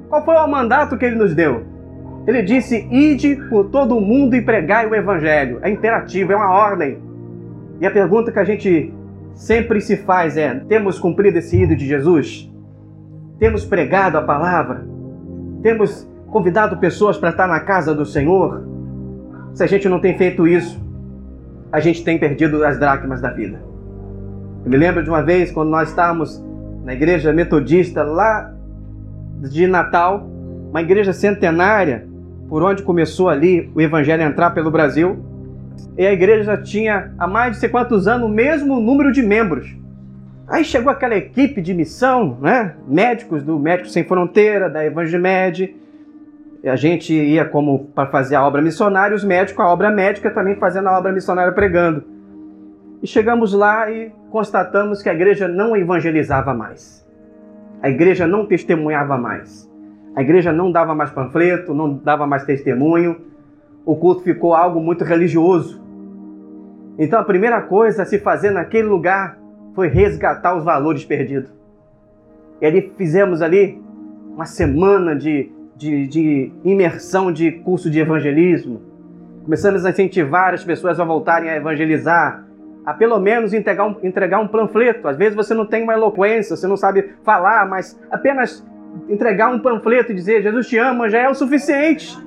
Qual 0.07 0.23
foi 0.23 0.35
o 0.35 0.47
mandato 0.47 0.95
que 0.95 1.03
ele 1.03 1.15
nos 1.15 1.33
deu? 1.33 1.65
Ele 2.27 2.43
disse: 2.43 2.87
Ide 2.91 3.35
por 3.49 3.65
todo 3.69 3.97
o 3.97 4.01
mundo 4.01 4.35
e 4.35 4.43
pregai 4.43 4.85
o 4.85 4.93
evangelho. 4.93 5.57
É 5.63 5.69
imperativo, 5.71 6.31
é 6.31 6.35
uma 6.35 6.51
ordem. 6.51 6.99
E 7.81 7.87
a 7.87 7.89
pergunta 7.89 8.31
que 8.31 8.37
a 8.37 8.43
gente 8.43 8.93
sempre 9.33 9.81
se 9.81 9.97
faz 9.97 10.37
é: 10.37 10.53
temos 10.53 10.99
cumprido 10.99 11.39
esse 11.39 11.59
ídolo 11.59 11.77
de 11.77 11.87
Jesus? 11.87 12.47
Temos 13.39 13.65
pregado 13.65 14.19
a 14.19 14.21
palavra? 14.21 14.85
Temos 15.63 16.07
convidado 16.27 16.77
pessoas 16.77 17.17
para 17.17 17.29
estar 17.29 17.47
na 17.47 17.61
casa 17.61 17.95
do 17.95 18.05
Senhor? 18.05 18.67
Se 19.55 19.63
a 19.63 19.67
gente 19.67 19.89
não 19.89 19.99
tem 19.99 20.15
feito 20.15 20.47
isso, 20.47 20.79
a 21.71 21.79
gente 21.79 22.03
tem 22.03 22.19
perdido 22.19 22.63
as 22.63 22.77
dracmas 22.77 23.19
da 23.19 23.31
vida. 23.31 23.68
Eu 24.63 24.69
me 24.69 24.77
lembro 24.77 25.03
de 25.03 25.09
uma 25.09 25.21
vez 25.21 25.51
quando 25.51 25.69
nós 25.69 25.89
estávamos 25.89 26.43
na 26.83 26.93
igreja 26.93 27.31
metodista 27.31 28.03
lá 28.03 28.53
de 29.41 29.67
Natal, 29.67 30.27
uma 30.69 30.81
igreja 30.81 31.13
centenária, 31.13 32.05
por 32.49 32.61
onde 32.61 32.83
começou 32.83 33.29
ali 33.29 33.71
o 33.73 33.79
evangelho 33.79 34.23
a 34.23 34.25
entrar 34.25 34.49
pelo 34.51 34.69
Brasil. 34.69 35.23
E 35.97 36.05
a 36.05 36.11
igreja 36.11 36.57
tinha 36.57 37.13
há 37.17 37.25
mais 37.25 37.53
de 37.53 37.59
sei 37.59 37.69
quantos 37.69 38.07
anos 38.07 38.29
o 38.29 38.31
mesmo 38.31 38.79
número 38.81 39.11
de 39.11 39.21
membros. 39.21 39.73
Aí 40.47 40.65
chegou 40.65 40.91
aquela 40.91 41.15
equipe 41.15 41.61
de 41.61 41.73
missão, 41.73 42.37
né? 42.41 42.75
Médicos 42.87 43.43
do 43.43 43.57
Médicos 43.59 43.93
Sem 43.93 44.03
Fronteira, 44.03 44.69
da 44.69 44.83
Evangemed. 44.83 45.75
A 46.65 46.75
gente 46.75 47.13
ia 47.13 47.45
como 47.45 47.85
para 47.95 48.09
fazer 48.09 48.35
a 48.35 48.45
obra 48.45 48.61
missionária, 48.61 49.15
os 49.15 49.23
médicos, 49.23 49.63
a 49.63 49.69
obra 49.69 49.89
médica, 49.89 50.29
também 50.31 50.55
fazendo 50.55 50.89
a 50.89 50.97
obra 50.97 51.13
missionária 51.13 51.53
pregando. 51.53 52.03
E 53.01 53.07
chegamos 53.07 53.53
lá 53.53 53.89
e 53.89 54.11
constatamos 54.29 55.01
que 55.01 55.09
a 55.09 55.13
igreja 55.13 55.47
não 55.47 55.75
evangelizava 55.75 56.53
mais. 56.53 57.05
A 57.81 57.89
igreja 57.89 58.27
não 58.27 58.45
testemunhava 58.45 59.17
mais. 59.17 59.69
A 60.15 60.21
igreja 60.21 60.51
não 60.51 60.71
dava 60.71 60.93
mais 60.93 61.11
panfleto, 61.11 61.73
não 61.73 61.93
dava 61.93 62.27
mais 62.27 62.43
testemunho. 62.43 63.21
O 63.85 63.95
culto 63.95 64.21
ficou 64.23 64.53
algo 64.53 64.81
muito 64.81 65.03
religioso. 65.03 65.81
Então 66.97 67.19
a 67.19 67.23
primeira 67.23 67.61
coisa 67.61 68.03
a 68.03 68.05
se 68.05 68.19
fazer 68.19 68.51
naquele 68.51 68.87
lugar 68.87 69.37
foi 69.73 69.87
resgatar 69.87 70.57
os 70.57 70.63
valores 70.65 71.05
perdidos. 71.05 71.49
E 72.61 72.65
ali 72.65 72.91
fizemos 72.97 73.41
ali 73.41 73.81
uma 74.33 74.45
semana 74.45 75.15
de, 75.15 75.49
de, 75.77 76.07
de 76.07 76.51
imersão 76.65 77.31
de 77.31 77.51
curso 77.51 77.89
de 77.89 77.99
evangelismo. 77.99 78.81
Começamos 79.43 79.85
a 79.85 79.91
incentivar 79.91 80.53
as 80.53 80.63
pessoas 80.63 80.99
a 80.99 81.05
voltarem 81.05 81.49
a 81.49 81.55
evangelizar, 81.55 82.45
a 82.85 82.93
pelo 82.93 83.19
menos 83.19 83.53
entregar 83.53 83.85
um, 83.85 83.95
entregar 84.03 84.39
um 84.39 84.47
panfleto. 84.47 85.07
Às 85.07 85.17
vezes 85.17 85.35
você 85.35 85.53
não 85.53 85.65
tem 85.65 85.83
uma 85.83 85.93
eloquência, 85.93 86.55
você 86.55 86.67
não 86.67 86.77
sabe 86.77 87.13
falar, 87.23 87.67
mas 87.67 87.99
apenas 88.09 88.65
entregar 89.07 89.49
um 89.49 89.59
panfleto 89.59 90.11
e 90.11 90.15
dizer 90.15 90.41
Jesus 90.41 90.67
te 90.67 90.77
ama 90.77 91.09
já 91.09 91.19
é 91.19 91.29
o 91.29 91.35
suficiente. 91.35 92.17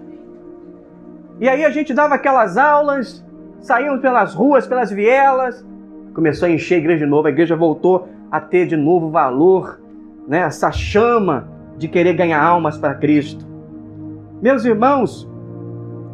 E 1.41 1.49
aí 1.49 1.65
a 1.65 1.71
gente 1.71 1.93
dava 1.93 2.15
aquelas 2.15 2.57
aulas, 2.57 3.25
saíamos 3.61 4.01
pelas 4.01 4.35
ruas, 4.35 4.67
pelas 4.67 4.91
vielas, 4.91 5.67
começou 6.15 6.47
a 6.47 6.51
encher 6.51 6.77
a 6.77 6.79
igreja 6.79 7.05
de 7.05 7.11
novo, 7.11 7.27
a 7.27 7.31
igreja 7.31 7.57
voltou 7.57 8.09
a 8.31 8.41
ter 8.41 8.67
de 8.67 8.77
novo 8.77 9.11
valor, 9.11 9.81
né? 10.29 10.41
essa 10.41 10.71
chama 10.71 11.49
de 11.77 11.89
querer 11.89 12.13
ganhar 12.13 12.43
almas 12.43 12.79
para 12.79 12.95
Cristo. 12.95 13.45
Meus 14.41 14.65
irmãos, 14.65 15.29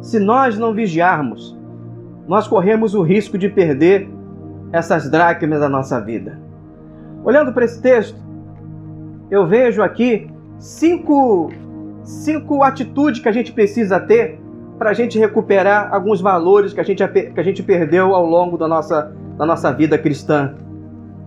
se 0.01 0.19
nós 0.19 0.57
não 0.57 0.73
vigiarmos, 0.73 1.57
nós 2.27 2.47
corremos 2.47 2.95
o 2.95 3.01
risco 3.01 3.37
de 3.37 3.49
perder 3.49 4.09
essas 4.71 5.09
dracmas 5.09 5.59
da 5.59 5.69
nossa 5.69 5.99
vida. 5.99 6.39
Olhando 7.23 7.51
para 7.51 7.65
esse 7.65 7.81
texto, 7.81 8.17
eu 9.29 9.45
vejo 9.47 9.81
aqui 9.81 10.29
cinco, 10.57 11.51
cinco 12.03 12.63
atitudes 12.63 13.21
que 13.21 13.29
a 13.29 13.31
gente 13.31 13.51
precisa 13.51 13.99
ter 13.99 14.39
para 14.77 14.91
a 14.91 14.93
gente 14.93 15.19
recuperar 15.19 15.93
alguns 15.93 16.21
valores 16.21 16.73
que 16.73 16.79
a, 16.79 16.83
gente, 16.83 17.05
que 17.07 17.39
a 17.39 17.43
gente 17.43 17.61
perdeu 17.61 18.15
ao 18.15 18.25
longo 18.25 18.57
da 18.57 18.67
nossa, 18.67 19.13
da 19.37 19.45
nossa 19.45 19.71
vida 19.73 19.97
cristã. 19.97 20.55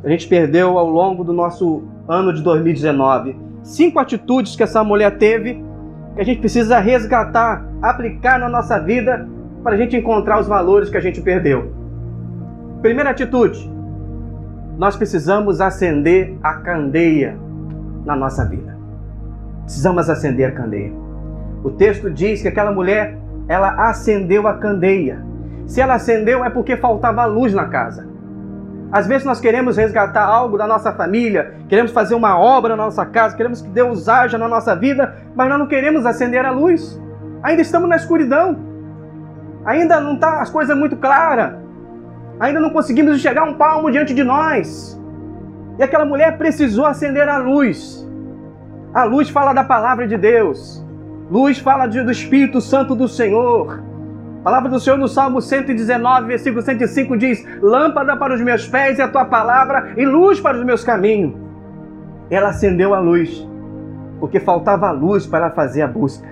A 0.03 0.09
gente 0.09 0.27
perdeu 0.27 0.79
ao 0.79 0.89
longo 0.89 1.23
do 1.23 1.33
nosso 1.33 1.85
ano 2.09 2.33
de 2.33 2.43
2019. 2.43 3.37
Cinco 3.63 3.99
atitudes 3.99 4.57
que 4.57 4.63
essa 4.63 4.83
mulher 4.83 5.19
teve 5.19 5.63
que 6.15 6.21
a 6.21 6.25
gente 6.25 6.41
precisa 6.41 6.79
resgatar, 6.79 7.65
aplicar 7.81 8.39
na 8.39 8.49
nossa 8.49 8.79
vida 8.79 9.29
para 9.63 9.75
a 9.75 9.77
gente 9.77 9.97
encontrar 9.97 10.41
os 10.41 10.47
valores 10.47 10.91
que 10.91 10.97
a 10.97 11.01
gente 11.01 11.21
perdeu. 11.21 11.82
Primeira 12.83 13.11
atitude: 13.11 13.71
nós 14.77 14.97
precisamos 14.97 15.61
acender 15.61 16.37
a 16.43 16.55
candeia 16.55 17.39
na 18.05 18.17
nossa 18.17 18.45
vida. 18.45 18.77
Precisamos 19.63 20.11
acender 20.11 20.49
a 20.49 20.53
candeia. 20.53 20.93
O 21.63 21.71
texto 21.71 22.11
diz 22.11 22.43
que 22.43 22.49
aquela 22.49 22.73
mulher, 22.73 23.17
ela 23.49 23.89
acendeu 23.89 24.49
a 24.49 24.55
candeia. 24.55 25.25
Se 25.65 25.81
ela 25.81 25.95
acendeu 25.95 26.45
é 26.45 26.51
porque 26.51 26.77
faltava 26.77 27.25
luz 27.25 27.55
na 27.55 27.67
casa. 27.67 28.11
Às 28.91 29.07
vezes 29.07 29.25
nós 29.25 29.41
queremos 29.41 29.77
resgatar 29.77 30.25
algo 30.25 30.59
da 30.59 30.67
nossa 30.67 30.93
família, 30.93 31.55
queremos 31.69 31.93
fazer 31.93 32.17
uma 32.17 32.37
obra 32.37 32.77
na 32.77 32.85
nossa 32.85 33.07
casa, 33.07 33.37
queremos 33.37 33.63
que 33.63 33.69
Deus 33.69 34.09
haja 34.09 34.37
na 34.37 34.49
nossa 34.49 34.75
vida, 34.75 35.15
mas 35.35 35.49
nós 35.49 35.59
não 35.59 35.69
queremos 35.69 36.05
acender 36.05 36.45
a 36.45 36.51
luz. 36.51 37.01
Ainda 37.45 37.63
estamos 37.63 37.89
na 37.89 37.97
escuridão. 37.97 38.59
Ainda 39.65 40.01
não 40.01 40.15
está 40.15 40.43
as 40.43 40.51
coisas 40.51 40.77
muito 40.77 40.97
claras. 40.97 41.62
Ainda 42.43 42.59
não 42.59 42.71
conseguimos 42.71 43.15
enxergar 43.15 43.45
um 43.45 43.55
palmo 43.55 43.89
diante 43.89 44.13
de 44.13 44.25
nós. 44.25 45.01
E 45.79 45.83
aquela 45.85 46.05
mulher 46.05 46.37
precisou 46.37 46.85
acender 46.85 47.29
a 47.29 47.39
luz. 47.39 48.05
A 48.93 49.05
luz 49.05 49.31
fala 49.31 49.53
da 49.53 49.63
palavra 49.63 50.09
de 50.09 50.19
Deus. 50.19 50.85
Luz 51.31 51.61
fala 51.61 51.87
do 51.87 52.11
Espírito 52.11 52.61
Santo 52.61 52.97
do 52.97 53.07
Senhor. 53.07 53.81
A 54.41 54.43
palavra 54.43 54.69
do 54.69 54.81
Senhor 54.81 54.99
no 54.99 55.07
Salmo 55.07 55.41
119, 55.41 56.27
versículo 56.27 56.61
105 56.63 57.17
diz: 57.17 57.47
Lâmpada 57.63 58.17
para 58.17 58.35
os 58.35 58.41
meus 58.41 58.67
pés 58.67 58.99
e 58.99 59.03
a 59.03 59.07
tua 59.07 59.25
palavra, 59.25 59.95
e 59.97 60.05
luz 60.05 60.41
para 60.41 60.59
os 60.59 60.65
meus 60.65 60.83
caminhos. 60.83 61.35
Ela 62.29 62.49
acendeu 62.49 62.93
a 62.93 62.99
luz, 62.99 63.49
porque 64.19 64.41
faltava 64.41 64.91
luz 64.91 65.29
para 65.29 65.53
fazer 65.53 65.83
a 65.83 65.87
busca. 65.87 66.27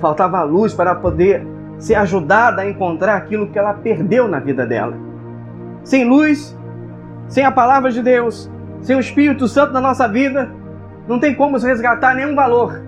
Faltava 0.00 0.42
luz 0.44 0.72
para 0.72 0.94
poder 0.94 1.46
ser 1.76 1.96
ajudada 1.96 2.62
a 2.62 2.70
encontrar 2.70 3.16
aquilo 3.16 3.48
que 3.48 3.58
ela 3.58 3.74
perdeu 3.74 4.26
na 4.26 4.40
vida 4.40 4.64
dela. 4.64 5.04
Sem 5.86 6.04
luz, 6.04 6.58
sem 7.28 7.44
a 7.44 7.52
palavra 7.52 7.92
de 7.92 8.02
Deus, 8.02 8.50
sem 8.80 8.96
o 8.96 8.98
Espírito 8.98 9.46
Santo 9.46 9.72
na 9.72 9.80
nossa 9.80 10.08
vida, 10.08 10.50
não 11.06 11.20
tem 11.20 11.32
como 11.32 11.56
resgatar 11.58 12.12
nenhum 12.12 12.34
valor. 12.34 12.82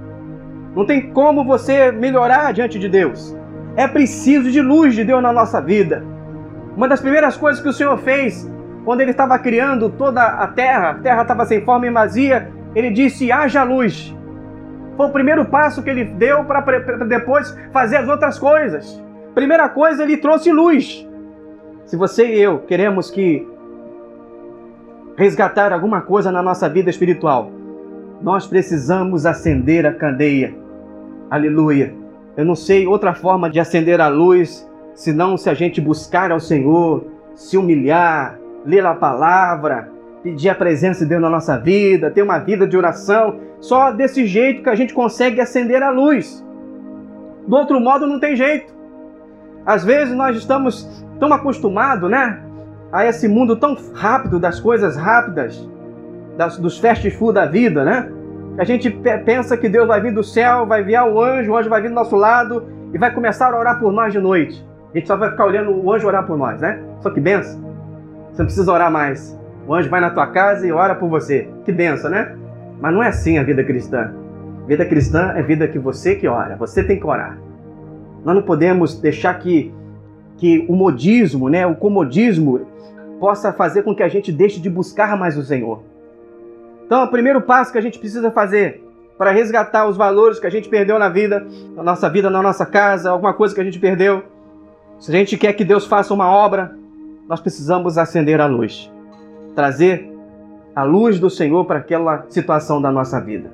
Não 0.74 0.84
tem 0.84 1.12
como 1.12 1.44
você 1.44 1.92
melhorar 1.92 2.52
diante 2.52 2.76
de 2.76 2.88
Deus. 2.88 3.36
É 3.76 3.86
preciso 3.86 4.50
de 4.50 4.60
luz 4.60 4.96
de 4.96 5.04
Deus 5.04 5.22
na 5.22 5.32
nossa 5.32 5.60
vida. 5.60 6.04
Uma 6.76 6.88
das 6.88 7.00
primeiras 7.00 7.36
coisas 7.36 7.62
que 7.62 7.68
o 7.68 7.72
Senhor 7.72 7.96
fez 7.98 8.50
quando 8.84 9.00
ele 9.00 9.12
estava 9.12 9.38
criando 9.38 9.90
toda 9.90 10.20
a 10.20 10.48
terra, 10.48 10.90
a 10.90 10.94
terra 10.94 11.22
estava 11.22 11.46
sem 11.46 11.64
forma 11.64 11.86
e 11.86 11.90
vazia, 11.92 12.50
ele 12.74 12.90
disse: 12.90 13.30
haja 13.30 13.62
luz. 13.62 14.12
Foi 14.96 15.06
o 15.06 15.12
primeiro 15.12 15.44
passo 15.44 15.84
que 15.84 15.90
ele 15.90 16.04
deu 16.04 16.42
para 16.42 16.62
depois 17.06 17.56
fazer 17.72 17.98
as 17.98 18.08
outras 18.08 18.40
coisas. 18.40 19.00
Primeira 19.36 19.68
coisa, 19.68 20.02
ele 20.02 20.16
trouxe 20.16 20.50
luz. 20.50 21.07
Se 21.88 21.96
você 21.96 22.26
e 22.26 22.38
eu 22.38 22.58
queremos 22.58 23.10
que 23.10 23.48
resgatar 25.16 25.72
alguma 25.72 26.02
coisa 26.02 26.30
na 26.30 26.42
nossa 26.42 26.68
vida 26.68 26.90
espiritual, 26.90 27.50
nós 28.20 28.46
precisamos 28.46 29.24
acender 29.24 29.86
a 29.86 29.94
candeia. 29.94 30.54
Aleluia. 31.30 31.94
Eu 32.36 32.44
não 32.44 32.54
sei 32.54 32.86
outra 32.86 33.14
forma 33.14 33.48
de 33.48 33.58
acender 33.58 34.02
a 34.02 34.08
luz 34.08 34.68
senão 34.94 35.38
se 35.38 35.48
a 35.48 35.54
gente 35.54 35.80
buscar 35.80 36.30
ao 36.30 36.38
Senhor, 36.38 37.06
se 37.34 37.56
humilhar, 37.56 38.38
ler 38.66 38.84
a 38.84 38.94
palavra, 38.94 39.90
pedir 40.22 40.50
a 40.50 40.54
presença 40.54 41.04
de 41.04 41.08
Deus 41.08 41.22
na 41.22 41.30
nossa 41.30 41.56
vida, 41.56 42.10
ter 42.10 42.20
uma 42.20 42.38
vida 42.38 42.66
de 42.66 42.76
oração. 42.76 43.40
Só 43.60 43.92
desse 43.92 44.26
jeito 44.26 44.62
que 44.62 44.68
a 44.68 44.74
gente 44.74 44.92
consegue 44.92 45.40
acender 45.40 45.82
a 45.82 45.88
luz. 45.88 46.44
Do 47.46 47.56
outro 47.56 47.80
modo, 47.80 48.06
não 48.06 48.20
tem 48.20 48.36
jeito. 48.36 48.76
Às 49.64 49.82
vezes 49.82 50.14
nós 50.14 50.36
estamos 50.36 51.07
tão 51.18 51.32
acostumados, 51.32 52.10
né? 52.10 52.40
A 52.92 53.04
esse 53.06 53.28
mundo 53.28 53.56
tão 53.56 53.76
rápido, 53.94 54.38
das 54.38 54.58
coisas 54.60 54.96
rápidas, 54.96 55.68
das, 56.36 56.58
dos 56.58 56.78
fast 56.78 57.10
food 57.12 57.34
da 57.34 57.46
vida, 57.46 57.84
né? 57.84 58.10
A 58.58 58.64
gente 58.64 58.90
pensa 58.90 59.56
que 59.56 59.68
Deus 59.68 59.86
vai 59.86 60.00
vir 60.00 60.12
do 60.12 60.24
céu, 60.24 60.66
vai 60.66 60.80
enviar 60.80 61.08
o 61.08 61.22
anjo, 61.22 61.52
o 61.52 61.56
anjo 61.56 61.70
vai 61.70 61.80
vir 61.80 61.88
do 61.88 61.94
nosso 61.94 62.16
lado 62.16 62.64
e 62.92 62.98
vai 62.98 63.12
começar 63.12 63.52
a 63.52 63.58
orar 63.58 63.78
por 63.78 63.92
nós 63.92 64.12
de 64.12 64.18
noite. 64.18 64.66
A 64.92 64.98
gente 64.98 65.06
só 65.06 65.16
vai 65.16 65.30
ficar 65.30 65.46
olhando 65.46 65.70
o 65.70 65.92
anjo 65.92 66.06
orar 66.06 66.26
por 66.26 66.36
nós, 66.36 66.60
né? 66.60 66.82
Só 67.00 67.10
que 67.10 67.20
benção. 67.20 67.60
Você 68.32 68.42
não 68.42 68.46
precisa 68.46 68.72
orar 68.72 68.90
mais. 68.90 69.38
O 69.66 69.74
anjo 69.74 69.90
vai 69.90 70.00
na 70.00 70.10
tua 70.10 70.26
casa 70.28 70.66
e 70.66 70.72
ora 70.72 70.94
por 70.94 71.08
você. 71.08 71.48
Que 71.64 71.70
benção, 71.70 72.10
né? 72.10 72.36
Mas 72.80 72.94
não 72.94 73.02
é 73.02 73.08
assim 73.08 73.38
a 73.38 73.42
vida 73.42 73.62
cristã. 73.62 74.12
Vida 74.66 74.84
cristã 74.84 75.32
é 75.36 75.42
vida 75.42 75.68
que 75.68 75.78
você 75.78 76.14
que 76.14 76.28
ora, 76.28 76.56
você 76.56 76.82
tem 76.82 76.98
que 76.98 77.06
orar. 77.06 77.38
Nós 78.24 78.34
não 78.34 78.42
podemos 78.42 79.00
deixar 79.00 79.34
que, 79.38 79.72
que 80.38 80.64
o 80.68 80.74
modismo, 80.74 81.48
né, 81.48 81.66
o 81.66 81.74
comodismo, 81.74 82.66
possa 83.20 83.52
fazer 83.52 83.82
com 83.82 83.94
que 83.94 84.02
a 84.02 84.08
gente 84.08 84.32
deixe 84.32 84.60
de 84.60 84.70
buscar 84.70 85.16
mais 85.16 85.36
o 85.36 85.42
Senhor. 85.42 85.82
Então, 86.86 87.04
o 87.04 87.08
primeiro 87.08 87.42
passo 87.42 87.72
que 87.72 87.78
a 87.78 87.82
gente 87.82 87.98
precisa 87.98 88.30
fazer 88.30 88.82
para 89.18 89.32
resgatar 89.32 89.86
os 89.86 89.96
valores 89.96 90.38
que 90.38 90.46
a 90.46 90.50
gente 90.50 90.68
perdeu 90.68 90.98
na 90.98 91.08
vida, 91.08 91.44
na 91.74 91.82
nossa 91.82 92.08
vida, 92.08 92.30
na 92.30 92.40
nossa 92.40 92.64
casa, 92.64 93.10
alguma 93.10 93.34
coisa 93.34 93.54
que 93.54 93.60
a 93.60 93.64
gente 93.64 93.78
perdeu. 93.78 94.22
Se 95.00 95.10
a 95.10 95.18
gente 95.18 95.36
quer 95.36 95.52
que 95.52 95.64
Deus 95.64 95.86
faça 95.86 96.14
uma 96.14 96.30
obra, 96.30 96.74
nós 97.28 97.40
precisamos 97.40 97.98
acender 97.98 98.40
a 98.40 98.46
luz, 98.46 98.90
trazer 99.54 100.08
a 100.74 100.84
luz 100.84 101.18
do 101.18 101.28
Senhor 101.28 101.64
para 101.64 101.80
aquela 101.80 102.24
situação 102.28 102.80
da 102.80 102.92
nossa 102.92 103.20
vida. 103.20 103.52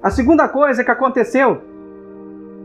A 0.00 0.10
segunda 0.10 0.48
coisa 0.48 0.84
que 0.84 0.90
aconteceu, 0.90 1.60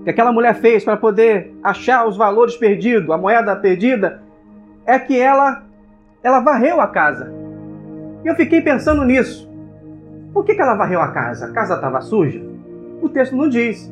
que 0.04 0.10
aquela 0.10 0.32
mulher 0.32 0.56
fez 0.56 0.84
para 0.84 0.98
poder 0.98 1.54
achar 1.64 2.06
os 2.08 2.18
valores 2.18 2.56
perdidos, 2.58 3.10
a 3.10 3.18
moeda 3.18 3.56
perdida, 3.56 4.22
é 4.86 5.00
que 5.00 5.20
ela 5.20 5.64
ela 6.22 6.40
varreu 6.40 6.80
a 6.80 6.88
casa. 6.88 7.34
E 8.24 8.28
eu 8.28 8.36
fiquei 8.36 8.62
pensando 8.62 9.04
nisso. 9.04 9.52
Por 10.34 10.46
que, 10.46 10.56
que 10.56 10.62
ela 10.62 10.76
varreu 10.76 11.02
a 11.02 11.10
casa? 11.10 11.48
A 11.48 11.52
casa 11.52 11.76
estava 11.76 12.00
suja? 12.02 12.42
O 13.02 13.10
texto 13.10 13.36
não 13.36 13.50
diz. 13.50 13.92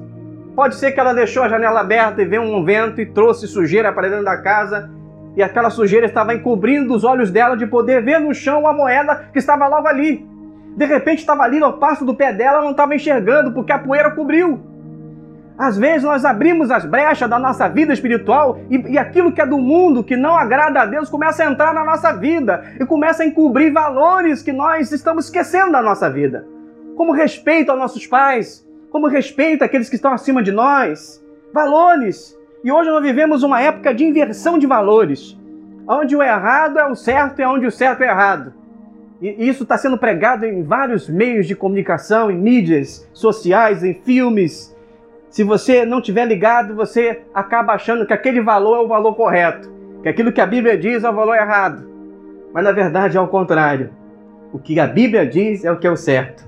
Pode 0.56 0.76
ser 0.76 0.92
que 0.94 1.00
ela 1.00 1.14
deixou 1.14 1.44
a 1.44 1.50
janela 1.50 1.82
aberta 1.82 2.22
e 2.22 2.26
veio 2.26 2.42
um 2.42 2.64
vento 2.64 3.02
e 3.02 3.06
trouxe 3.06 3.48
sujeira 3.48 3.92
para 3.92 4.08
dentro 4.08 4.26
da 4.26 4.38
casa 4.38 4.90
e 5.36 5.42
aquela 5.42 5.70
sujeira 5.70 6.06
estava 6.06 6.34
encobrindo 6.34 6.94
os 6.94 7.04
olhos 7.04 7.32
dela 7.32 7.56
de 7.56 7.66
poder 7.66 8.04
ver 8.04 8.20
no 8.20 8.34
chão 8.34 8.68
a 8.68 8.74
moeda 8.74 9.28
que 9.32 9.40
estava 9.40 9.68
logo 9.68 9.88
ali. 9.88 10.28
De 10.76 10.86
repente 10.86 11.20
estava 11.20 11.44
ali 11.44 11.60
no 11.60 11.74
passo 11.74 12.06
do 12.06 12.16
pé 12.16 12.34
dela, 12.34 12.62
não 12.62 12.72
estava 12.72 12.96
enxergando 12.96 13.54
porque 13.54 13.72
a 13.72 13.80
poeira 13.80 14.12
cobriu. 14.12 14.60
Às 15.62 15.78
vezes 15.78 16.02
nós 16.02 16.26
abrimos 16.26 16.72
as 16.72 16.86
brechas 16.86 17.30
da 17.30 17.38
nossa 17.38 17.70
vida 17.70 17.94
espiritual 17.94 18.60
e, 18.68 18.94
e, 18.94 18.98
aquilo 18.98 19.32
que 19.32 19.40
é 19.40 19.46
do 19.46 19.60
mundo, 19.60 20.04
que 20.04 20.18
não 20.18 20.36
agrada 20.36 20.82
a 20.82 20.86
Deus, 20.88 21.08
começa 21.08 21.44
a 21.44 21.52
entrar 21.52 21.72
na 21.72 21.86
nossa 21.86 22.12
vida 22.14 22.64
e 22.80 22.84
começa 22.84 23.22
a 23.22 23.28
encobrir 23.28 23.72
valores 23.72 24.42
que 24.42 24.52
nós 24.52 24.92
estamos 24.92 25.26
esquecendo 25.26 25.72
da 25.72 25.80
nossa 25.80 26.10
vida. 26.10 26.48
Como 26.96 27.12
respeito 27.12 27.70
aos 27.70 27.80
nossos 27.80 28.08
pais, 28.08 28.68
como 28.90 29.06
respeito 29.06 29.64
àqueles 29.64 29.88
que 29.88 29.96
estão 29.96 30.12
acima 30.12 30.42
de 30.42 30.52
nós. 30.52 31.24
Valores. 31.54 32.36
E 32.64 32.72
hoje 32.72 32.90
nós 32.90 33.04
vivemos 33.04 33.44
uma 33.44 33.62
época 33.62 33.94
de 33.94 34.04
inversão 34.04 34.58
de 34.58 34.66
valores, 34.66 35.38
onde 35.88 36.16
o 36.16 36.24
errado 36.24 36.80
é 36.80 36.88
o 36.88 36.96
certo 36.96 37.40
e 37.40 37.46
onde 37.46 37.68
o 37.68 37.72
certo 37.72 38.02
é 38.02 38.08
errado. 38.08 38.52
E 39.22 39.48
isso 39.48 39.62
está 39.62 39.78
sendo 39.78 40.00
pregado 40.00 40.44
em 40.44 40.64
vários 40.64 41.08
meios 41.08 41.46
de 41.46 41.56
comunicação, 41.56 42.32
em 42.32 42.38
mídias 42.40 43.08
sociais, 43.14 43.84
em 43.84 43.94
filmes 43.94 44.71
se 45.32 45.46
você 45.46 45.86
não 45.86 46.02
tiver 46.02 46.26
ligado, 46.26 46.76
você 46.76 47.22
acaba 47.34 47.72
achando 47.72 48.06
que 48.06 48.12
aquele 48.12 48.42
valor 48.42 48.76
é 48.76 48.80
o 48.82 48.88
valor 48.88 49.16
correto, 49.16 49.72
que 50.04 50.10
aquilo 50.10 50.34
que 50.34 50.42
a 50.42 50.46
Bíblia 50.46 50.78
diz 50.78 51.06
é 51.06 51.10
o 51.10 51.16
valor 51.16 51.36
errado. 51.36 51.90
Mas 52.54 52.66
na 52.66 52.74
verdade 52.74 53.16
é 53.16 53.22
o 53.22 53.30
contrário. 53.30 53.92
O 54.52 54.60
que 54.60 54.78
a 54.78 54.86
Bíblia 54.86 55.26
diz 55.26 55.64
é 55.64 55.72
o 55.72 55.78
que 55.78 55.88
é 55.88 55.92
o 55.92 55.96
certo. 55.96 56.46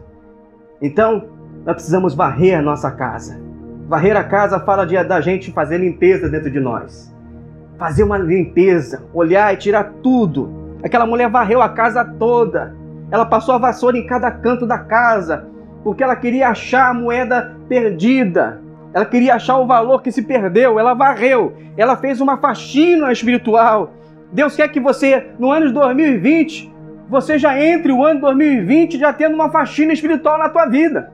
Então, 0.81 1.29
nós 1.65 1.75
precisamos 1.75 2.13
varrer 2.13 2.59
a 2.59 2.61
nossa 2.61 2.91
casa. 2.91 3.41
Varrer 3.87 4.17
a 4.17 4.23
casa 4.25 4.59
fala 4.59 4.85
de, 4.85 5.01
da 5.01 5.21
gente 5.21 5.53
fazer 5.53 5.77
limpeza 5.77 6.27
dentro 6.27 6.51
de 6.51 6.59
nós. 6.59 7.15
Fazer 7.79 8.03
uma 8.03 8.17
limpeza, 8.17 9.05
olhar 9.13 9.53
e 9.53 9.57
tirar 9.57 9.93
tudo. 10.03 10.77
Aquela 10.83 11.05
mulher 11.05 11.29
varreu 11.29 11.61
a 11.61 11.69
casa 11.69 12.03
toda. 12.03 12.75
Ela 13.09 13.25
passou 13.25 13.55
a 13.55 13.59
vassoura 13.59 13.97
em 13.97 14.05
cada 14.05 14.29
canto 14.29 14.67
da 14.67 14.77
casa, 14.77 15.47
porque 15.85 16.03
ela 16.03 16.17
queria 16.17 16.49
achar 16.49 16.89
a 16.89 16.93
moeda 16.93 17.55
perdida. 17.69 18.62
Ela 18.93 19.05
queria 19.05 19.35
achar 19.35 19.57
o 19.57 19.65
valor 19.65 20.01
que 20.01 20.11
se 20.11 20.21
perdeu, 20.21 20.77
ela 20.77 20.93
varreu, 20.93 21.53
ela 21.75 21.97
fez 21.97 22.21
uma 22.21 22.37
faxina 22.37 23.11
espiritual. 23.11 23.93
Deus 24.31 24.55
quer 24.55 24.67
que 24.67 24.79
você, 24.79 25.31
no 25.39 25.51
ano 25.51 25.67
de 25.67 25.73
2020, 25.73 26.71
você 27.09 27.37
já 27.37 27.59
entre 27.59 27.91
o 27.91 28.03
ano 28.03 28.15
de 28.15 28.21
2020 28.21 28.97
já 28.97 29.11
tendo 29.11 29.35
uma 29.35 29.49
faxina 29.49 29.93
espiritual 29.93 30.37
na 30.37 30.49
tua 30.49 30.67
vida. 30.67 31.11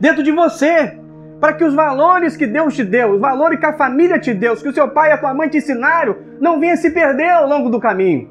Dentro 0.00 0.22
de 0.22 0.32
você, 0.32 0.98
para 1.40 1.52
que 1.52 1.64
os 1.64 1.74
valores 1.74 2.36
que 2.36 2.46
Deus 2.46 2.74
te 2.74 2.84
deu, 2.84 3.12
os 3.12 3.20
valores 3.20 3.58
que 3.58 3.66
a 3.66 3.72
família 3.72 4.18
te 4.18 4.34
deu, 4.34 4.56
que 4.56 4.68
o 4.68 4.74
seu 4.74 4.88
pai 4.88 5.10
e 5.10 5.12
a 5.12 5.18
tua 5.18 5.34
mãe 5.34 5.48
te 5.48 5.58
ensinaram, 5.58 6.16
não 6.40 6.58
venham 6.58 6.76
se 6.76 6.90
perder 6.90 7.30
ao 7.30 7.48
longo 7.48 7.70
do 7.70 7.80
caminho, 7.80 8.30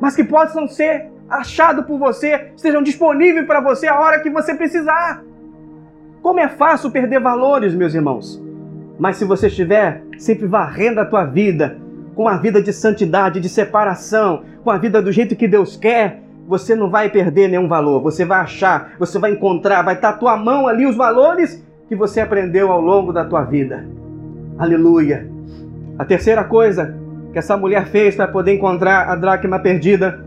mas 0.00 0.14
que 0.14 0.24
possam 0.24 0.66
ser 0.68 1.10
achados 1.28 1.84
por 1.86 1.98
você, 1.98 2.52
estejam 2.54 2.82
disponíveis 2.82 3.46
para 3.46 3.60
você 3.60 3.86
a 3.88 3.98
hora 3.98 4.20
que 4.20 4.30
você 4.30 4.54
precisar. 4.54 5.22
Como 6.26 6.40
é 6.40 6.48
fácil 6.48 6.90
perder 6.90 7.20
valores, 7.20 7.72
meus 7.72 7.94
irmãos. 7.94 8.42
Mas 8.98 9.16
se 9.16 9.24
você 9.24 9.46
estiver 9.46 10.02
sempre 10.18 10.44
varrendo 10.44 10.98
a 10.98 11.04
tua 11.04 11.24
vida, 11.24 11.78
com 12.16 12.26
a 12.26 12.36
vida 12.36 12.60
de 12.60 12.72
santidade, 12.72 13.38
de 13.38 13.48
separação, 13.48 14.42
com 14.64 14.68
a 14.72 14.76
vida 14.76 15.00
do 15.00 15.12
jeito 15.12 15.36
que 15.36 15.46
Deus 15.46 15.76
quer, 15.76 16.20
você 16.48 16.74
não 16.74 16.90
vai 16.90 17.10
perder 17.10 17.46
nenhum 17.46 17.68
valor. 17.68 18.02
Você 18.02 18.24
vai 18.24 18.40
achar, 18.40 18.94
você 18.98 19.20
vai 19.20 19.30
encontrar, 19.30 19.82
vai 19.82 19.94
estar 19.94 20.08
à 20.08 20.12
tua 20.14 20.36
mão 20.36 20.66
ali 20.66 20.84
os 20.84 20.96
valores 20.96 21.64
que 21.88 21.94
você 21.94 22.20
aprendeu 22.20 22.72
ao 22.72 22.80
longo 22.80 23.12
da 23.12 23.24
tua 23.24 23.44
vida. 23.44 23.86
Aleluia. 24.58 25.30
A 25.96 26.04
terceira 26.04 26.42
coisa 26.42 26.92
que 27.32 27.38
essa 27.38 27.56
mulher 27.56 27.86
fez 27.86 28.16
para 28.16 28.26
poder 28.26 28.52
encontrar 28.52 29.08
a 29.08 29.14
dracma 29.14 29.60
perdida, 29.60 30.26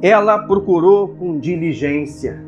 ela 0.00 0.38
procurou 0.38 1.08
com 1.08 1.38
diligência. 1.38 2.42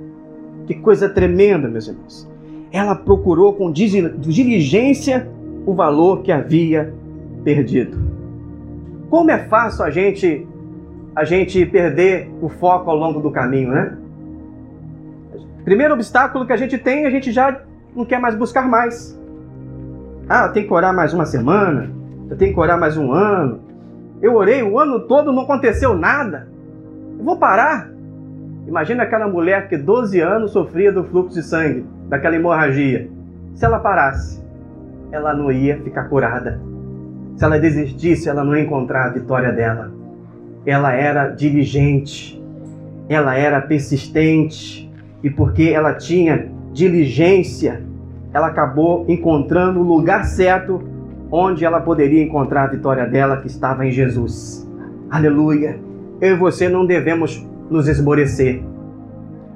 Que 0.67 0.73
coisa 0.73 1.07
tremenda, 1.07 1.69
meus 1.69 1.87
irmãos 1.87 2.30
ela 2.73 2.95
procurou 2.95 3.55
com 3.55 3.71
diligência 3.71 5.29
o 5.67 5.75
valor 5.75 6.23
que 6.23 6.31
havia 6.31 6.95
perdido. 7.43 7.99
Como 9.09 9.31
é 9.31 9.39
fácil 9.39 9.85
a 9.85 9.91
gente 9.91 10.47
a 11.15 11.25
gente 11.25 11.67
perder 11.67 12.31
o 12.41 12.49
foco 12.49 12.89
ao 12.89 12.97
longo 12.97 13.21
do 13.21 13.33
caminho, 13.33 13.71
né? 13.71 13.99
Primeiro 15.65 15.95
obstáculo 15.95 16.47
que 16.47 16.53
a 16.53 16.57
gente 16.57 16.79
tem, 16.79 17.05
a 17.05 17.11
gente 17.11 17.33
já 17.33 17.61
não 17.95 18.05
quer 18.05 18.21
mais 18.21 18.37
buscar 18.37 18.69
mais. 18.69 19.19
Ah, 20.29 20.47
eu 20.47 20.53
tenho 20.53 20.69
que 20.69 20.73
orar 20.73 20.95
mais 20.95 21.13
uma 21.13 21.27
semana, 21.27 21.91
eu 22.31 22.37
tenho 22.37 22.55
que 22.55 22.61
orar 22.61 22.79
mais 22.79 22.97
um 22.97 23.13
ano. 23.13 23.61
Eu 24.23 24.37
orei 24.37 24.63
o 24.63 24.79
ano 24.79 25.01
todo, 25.01 25.33
não 25.33 25.43
aconteceu 25.43 25.95
nada. 25.95 26.49
Eu 27.19 27.25
vou 27.25 27.37
parar. 27.37 27.91
Imagina 28.69 29.03
aquela 29.03 29.27
mulher 29.27 29.69
que 29.69 29.77
12 29.77 30.21
anos 30.21 30.53
sofria 30.53 30.93
do 30.93 31.03
fluxo 31.03 31.35
de 31.35 31.43
sangue 31.43 31.85
daquela 32.11 32.35
hemorragia, 32.35 33.09
se 33.55 33.65
ela 33.65 33.79
parasse, 33.79 34.45
ela 35.13 35.33
não 35.33 35.51
ia 35.51 35.81
ficar 35.81 36.09
curada. 36.09 36.61
Se 37.37 37.45
ela 37.45 37.59
desistisse, 37.59 38.29
ela 38.29 38.45
não 38.45 38.55
ia 38.55 38.65
encontrar 38.65 39.07
a 39.07 39.11
vitória 39.11 39.53
dela. 39.53 39.93
Ela 40.67 40.93
era 40.93 41.29
diligente, 41.29 42.43
ela 43.09 43.37
era 43.37 43.61
persistente, 43.61 44.93
e 45.23 45.31
porque 45.31 45.71
ela 45.75 45.95
tinha 45.95 46.51
diligência, 46.73 47.81
ela 48.33 48.49
acabou 48.49 49.05
encontrando 49.09 49.81
o 49.81 49.85
lugar 49.85 50.25
certo 50.25 50.83
onde 51.31 51.65
ela 51.65 51.81
poderia 51.81 52.25
encontrar 52.25 52.65
a 52.65 52.67
vitória 52.67 53.07
dela, 53.07 53.37
que 53.37 53.47
estava 53.47 53.87
em 53.87 53.93
Jesus. 53.93 54.69
Aleluia! 55.09 55.79
Eu 56.21 56.35
e 56.35 56.39
você 56.39 56.69
não 56.69 56.85
devemos 56.85 57.47
nos 57.71 57.87
esmorecer, 57.87 58.63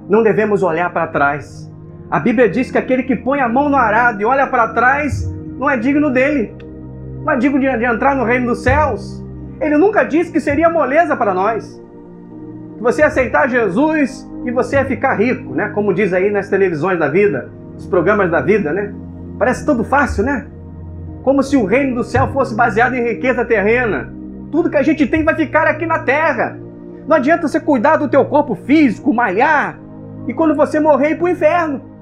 não 0.08 0.22
devemos 0.22 0.62
olhar 0.62 0.92
para 0.92 1.08
trás, 1.08 1.70
a 2.14 2.20
Bíblia 2.20 2.48
diz 2.48 2.70
que 2.70 2.78
aquele 2.78 3.02
que 3.02 3.16
põe 3.16 3.40
a 3.40 3.48
mão 3.48 3.68
no 3.68 3.76
arado 3.76 4.20
e 4.22 4.24
olha 4.24 4.46
para 4.46 4.68
trás 4.68 5.28
não 5.58 5.68
é 5.68 5.76
digno 5.76 6.10
dele, 6.10 6.54
não 7.24 7.32
é 7.32 7.36
digno 7.36 7.58
de, 7.58 7.66
de 7.76 7.84
entrar 7.84 8.14
no 8.14 8.24
reino 8.24 8.46
dos 8.46 8.62
céus. 8.62 9.24
Ele 9.60 9.76
nunca 9.76 10.04
disse 10.04 10.30
que 10.30 10.40
seria 10.40 10.70
moleza 10.70 11.16
para 11.16 11.34
nós. 11.34 11.82
Que 12.76 12.82
você 12.82 13.02
aceitar 13.02 13.48
Jesus 13.48 14.28
e 14.44 14.50
você 14.50 14.76
ia 14.76 14.84
ficar 14.84 15.14
rico, 15.14 15.54
né? 15.54 15.70
Como 15.70 15.92
diz 15.92 16.12
aí 16.12 16.30
nas 16.30 16.48
televisões 16.48 16.98
da 16.98 17.08
vida, 17.08 17.50
nos 17.72 17.86
programas 17.86 18.30
da 18.30 18.40
vida, 18.40 18.72
né? 18.72 18.94
Parece 19.38 19.66
tudo 19.66 19.82
fácil, 19.82 20.24
né? 20.24 20.46
como 21.24 21.42
se 21.42 21.56
o 21.56 21.64
reino 21.64 21.96
do 21.96 22.04
céu 22.04 22.28
fosse 22.28 22.54
baseado 22.54 22.94
em 22.94 23.02
riqueza 23.02 23.46
terrena. 23.46 24.12
Tudo 24.52 24.68
que 24.68 24.76
a 24.76 24.82
gente 24.82 25.06
tem 25.06 25.24
vai 25.24 25.34
ficar 25.34 25.66
aqui 25.66 25.86
na 25.86 26.00
terra. 26.00 26.56
Não 27.08 27.16
adianta 27.16 27.48
você 27.48 27.58
cuidar 27.58 27.96
do 27.96 28.08
teu 28.08 28.24
corpo 28.26 28.54
físico, 28.54 29.12
malhar, 29.12 29.80
e 30.28 30.34
quando 30.34 30.54
você 30.54 30.78
morrer 30.78 31.12
ir 31.12 31.16
para 31.16 31.24
o 31.24 31.28
inferno. 31.28 31.93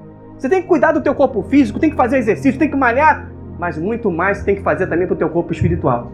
Você 0.43 0.49
tem 0.49 0.61
que 0.61 0.67
cuidar 0.67 0.91
do 0.91 0.99
teu 0.99 1.15
corpo 1.15 1.41
físico, 1.43 1.79
tem 1.79 1.89
que 1.89 1.95
fazer 1.95 2.17
exercício, 2.17 2.59
tem 2.59 2.69
que 2.69 2.75
malhar, 2.75 3.31
mas 3.57 3.77
muito 3.77 4.11
mais 4.11 4.43
tem 4.43 4.55
que 4.55 4.61
fazer 4.61 4.87
também 4.87 5.07
para 5.07 5.13
o 5.13 5.17
teu 5.17 5.29
corpo 5.29 5.53
espiritual. 5.53 6.11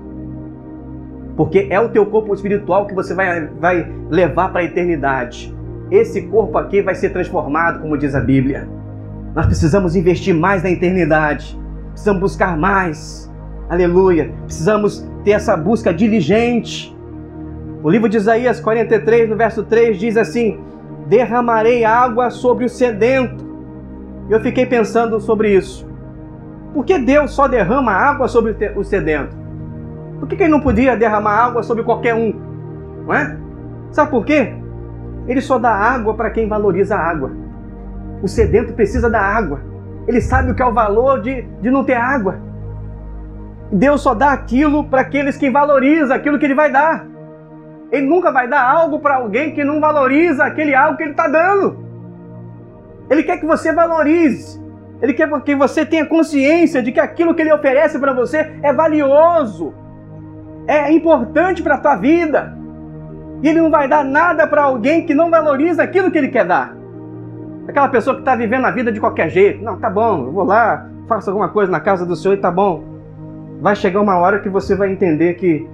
Porque 1.36 1.66
é 1.72 1.80
o 1.80 1.90
teu 1.90 2.06
corpo 2.06 2.32
espiritual 2.36 2.86
que 2.86 2.94
você 2.94 3.16
vai, 3.16 3.48
vai 3.60 3.92
levar 4.08 4.50
para 4.50 4.62
a 4.62 4.64
eternidade. 4.66 5.52
Esse 5.90 6.22
corpo 6.28 6.60
aqui 6.60 6.80
vai 6.80 6.94
ser 6.94 7.10
transformado, 7.10 7.80
como 7.80 7.98
diz 7.98 8.14
a 8.14 8.22
Bíblia. 8.22 8.70
Nós 9.34 9.48
precisamos 9.48 9.96
investir 9.96 10.36
mais 10.36 10.62
na 10.62 10.70
eternidade. 10.70 11.60
Precisamos 11.90 12.22
buscar 12.22 12.56
mais. 12.56 13.34
Aleluia. 13.68 14.32
Precisamos 14.46 15.10
ter 15.24 15.32
essa 15.32 15.58
busca 15.58 15.92
diligente. 15.92 16.96
O 17.82 17.90
livro 17.90 18.08
de 18.08 18.18
Isaías 18.18 18.60
43, 18.60 19.28
no 19.28 19.36
verso 19.36 19.64
3, 19.64 19.98
diz 19.98 20.16
assim: 20.18 20.60
Derramarei 21.08 21.84
água 21.84 22.30
sobre 22.30 22.66
o 22.66 22.70
sedento. 22.70 23.49
Eu 24.30 24.40
fiquei 24.42 24.66
pensando 24.66 25.20
sobre 25.20 25.56
isso. 25.56 25.90
Por 26.74 26.86
que 26.86 27.00
Deus 27.00 27.32
só 27.32 27.48
derrama 27.48 27.92
água 27.92 28.28
sobre 28.28 28.56
o 28.76 28.84
sedento? 28.84 29.36
Por 30.20 30.28
que 30.28 30.36
ele 30.36 30.52
não 30.52 30.60
podia 30.60 30.96
derramar 30.96 31.46
água 31.46 31.64
sobre 31.64 31.84
qualquer 31.84 32.14
um? 32.14 32.34
Não 33.06 33.14
é? 33.14 33.38
Sabe 33.92 34.12
por 34.12 34.24
quê? 34.24 34.54
Ele 35.28 35.42
só 35.42 35.58
dá 35.58 35.72
água 35.72 36.14
para 36.14 36.30
quem 36.30 36.48
valoriza 36.48 36.96
a 36.96 37.10
água. 37.10 37.32
O 38.22 38.28
sedento 38.28 38.74
precisa 38.74 39.10
da 39.10 39.22
água. 39.22 39.62
Ele 40.08 40.22
sabe 40.22 40.52
o 40.52 40.56
que 40.56 40.62
é 40.62 40.66
o 40.66 40.74
valor 40.74 41.22
de, 41.22 41.42
de 41.62 41.72
não 41.72 41.84
ter 41.84 41.96
água. 41.96 42.40
Deus 43.72 44.02
só 44.02 44.14
dá 44.14 44.32
aquilo 44.32 44.84
para 44.84 45.02
aqueles 45.02 45.38
que 45.38 45.50
valorizam 45.50 46.16
aquilo 46.16 46.38
que 46.38 46.46
Ele 46.46 46.56
vai 46.56 46.72
dar. 46.72 47.06
Ele 47.92 48.06
nunca 48.06 48.32
vai 48.32 48.48
dar 48.48 48.62
algo 48.62 49.00
para 49.00 49.16
alguém 49.16 49.54
que 49.54 49.64
não 49.64 49.80
valoriza 49.80 50.44
aquele 50.44 50.76
algo 50.76 50.98
que 50.98 51.04
Ele 51.04 51.12
está 51.12 51.28
dando. 51.28 51.89
Ele 53.10 53.24
quer 53.24 53.38
que 53.38 53.46
você 53.46 53.74
valorize. 53.74 54.60
Ele 55.02 55.14
quer 55.14 55.30
que 55.42 55.56
você 55.56 55.86
tenha 55.86 56.06
consciência 56.06 56.84
de 56.84 56.92
que 56.92 57.00
aquilo 57.00 57.34
que 57.34 57.42
Ele 57.42 57.54
oferece 57.54 57.98
para 57.98 58.14
você 58.14 58.52
é 58.62 58.74
valioso, 58.74 59.74
é 60.68 60.92
importante 60.92 61.64
para 61.64 61.76
a 61.76 61.80
tua 61.80 61.96
vida. 61.96 62.58
E 63.42 63.48
Ele 63.48 63.62
não 63.62 63.72
vai 63.72 63.88
dar 63.88 64.04
nada 64.04 64.46
para 64.46 64.64
alguém 64.64 65.06
que 65.06 65.14
não 65.14 65.30
valoriza 65.30 65.82
aquilo 65.82 66.12
que 66.12 66.18
Ele 66.18 66.28
quer 66.28 66.46
dar. 66.46 66.76
Aquela 67.68 67.88
pessoa 67.88 68.16
que 68.16 68.22
está 68.22 68.36
vivendo 68.36 68.66
a 68.66 68.72
vida 68.72 68.92
de 68.92 69.00
qualquer 69.00 69.30
jeito. 69.30 69.64
Não, 69.64 69.80
tá 69.80 69.90
bom, 69.90 70.26
eu 70.26 70.32
vou 70.32 70.44
lá, 70.44 70.90
faço 71.08 71.30
alguma 71.30 71.50
coisa 71.50 71.72
na 71.72 71.80
casa 71.80 72.06
do 72.06 72.16
Senhor 72.16 72.34
e 72.34 72.38
tá 72.38 72.52
bom. 72.52 72.84
Vai 73.62 73.76
chegar 73.76 74.02
uma 74.02 74.18
hora 74.18 74.40
que 74.40 74.50
você 74.50 74.76
vai 74.76 74.92
entender 74.92 75.36
que 75.36 75.68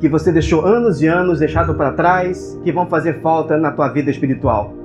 que 0.00 0.08
você 0.08 0.30
deixou 0.30 0.66
anos 0.66 1.00
e 1.00 1.06
anos 1.06 1.38
deixado 1.38 1.74
para 1.74 1.92
trás, 1.92 2.60
que 2.62 2.70
vão 2.70 2.86
fazer 2.86 3.20
falta 3.22 3.56
na 3.56 3.70
tua 3.70 3.88
vida 3.88 4.10
espiritual. 4.10 4.83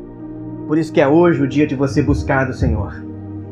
Por 0.70 0.78
isso 0.78 0.94
que 0.94 1.02
é 1.02 1.08
hoje 1.08 1.42
o 1.42 1.48
dia 1.48 1.66
de 1.66 1.74
você 1.74 2.00
buscar 2.00 2.46
do 2.46 2.54
Senhor. 2.54 3.04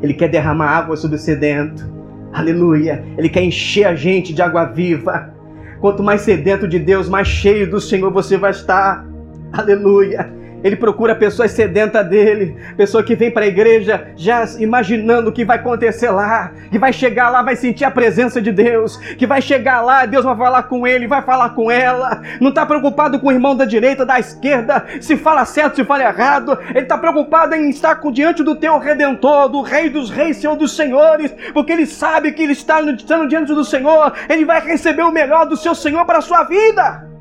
Ele 0.03 0.13
quer 0.13 0.27
derramar 0.27 0.69
água 0.69 0.95
sobre 0.95 1.15
o 1.15 1.19
sedento. 1.19 1.91
Aleluia. 2.31 3.03
Ele 3.17 3.27
quer 3.27 3.41
encher 3.41 3.85
a 3.85 3.95
gente 3.95 4.31
de 4.31 4.39
água 4.39 4.65
viva. 4.65 5.33
Quanto 5.81 6.03
mais 6.03 6.21
sedento 6.21 6.67
de 6.67 6.77
Deus, 6.77 7.09
mais 7.09 7.27
cheio 7.27 7.67
do 7.71 7.81
Senhor 7.81 8.13
você 8.13 8.37
vai 8.37 8.51
estar. 8.51 9.03
Aleluia. 9.51 10.31
Ele 10.63 10.75
procura 10.75 11.15
pessoas 11.15 11.51
sedentas 11.51 12.07
dele, 12.07 12.57
pessoa 12.75 13.03
que 13.03 13.15
vem 13.15 13.31
para 13.31 13.45
a 13.45 13.47
igreja 13.47 14.07
já 14.15 14.43
imaginando 14.59 15.29
o 15.29 15.33
que 15.33 15.45
vai 15.45 15.57
acontecer 15.57 16.09
lá, 16.09 16.51
que 16.71 16.79
vai 16.79 16.91
chegar 16.91 17.29
lá, 17.29 17.41
vai 17.41 17.55
sentir 17.55 17.85
a 17.85 17.91
presença 17.91 18.41
de 18.41 18.51
Deus, 18.51 18.97
que 19.17 19.27
vai 19.27 19.41
chegar 19.41 19.81
lá, 19.81 20.05
Deus 20.05 20.25
vai 20.25 20.35
falar 20.35 20.63
com 20.63 20.87
ele, 20.87 21.07
vai 21.07 21.21
falar 21.21 21.51
com 21.51 21.69
ela. 21.69 22.21
Não 22.41 22.49
está 22.49 22.65
preocupado 22.65 23.19
com 23.19 23.27
o 23.27 23.31
irmão 23.31 23.55
da 23.55 23.65
direita, 23.65 24.05
da 24.05 24.19
esquerda, 24.19 24.85
se 24.99 25.15
fala 25.15 25.45
certo, 25.45 25.75
se 25.75 25.85
fala 25.85 26.03
errado. 26.03 26.57
Ele 26.69 26.79
está 26.79 26.97
preocupado 26.97 27.55
em 27.55 27.69
estar 27.69 27.99
diante 28.11 28.43
do 28.43 28.55
teu 28.55 28.77
redentor, 28.79 29.49
do 29.49 29.61
Rei 29.61 29.89
dos 29.89 30.09
Reis, 30.09 30.37
Senhor 30.37 30.55
dos 30.55 30.75
Senhores, 30.75 31.33
porque 31.53 31.71
ele 31.71 31.85
sabe 31.85 32.31
que 32.31 32.41
ele 32.41 32.53
está 32.53 32.81
estando 32.81 33.27
diante 33.27 33.53
do 33.53 33.63
Senhor, 33.63 34.13
ele 34.29 34.45
vai 34.45 34.61
receber 34.61 35.03
o 35.03 35.11
melhor 35.11 35.45
do 35.45 35.57
seu 35.57 35.75
Senhor 35.75 36.05
para 36.05 36.19
a 36.19 36.21
sua 36.21 36.43
vida. 36.43 37.16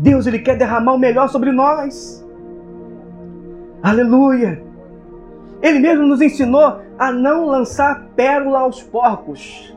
Deus 0.00 0.26
ele 0.26 0.38
quer 0.38 0.56
derramar 0.56 0.94
o 0.94 0.98
melhor 0.98 1.28
sobre 1.28 1.52
nós. 1.52 2.26
Aleluia. 3.82 4.62
Ele 5.60 5.78
mesmo 5.78 6.06
nos 6.06 6.22
ensinou 6.22 6.80
a 6.98 7.12
não 7.12 7.44
lançar 7.44 8.06
pérola 8.16 8.60
aos 8.60 8.82
porcos. 8.82 9.76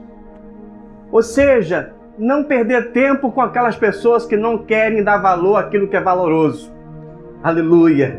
Ou 1.12 1.22
seja, 1.22 1.94
não 2.18 2.46
perder 2.46 2.94
tempo 2.94 3.32
com 3.32 3.42
aquelas 3.42 3.76
pessoas 3.76 4.26
que 4.26 4.38
não 4.38 4.58
querem 4.58 5.04
dar 5.04 5.18
valor 5.18 5.58
àquilo 5.58 5.90
que 5.90 5.98
é 5.98 6.02
valoroso. 6.02 6.72
Aleluia. 7.44 8.18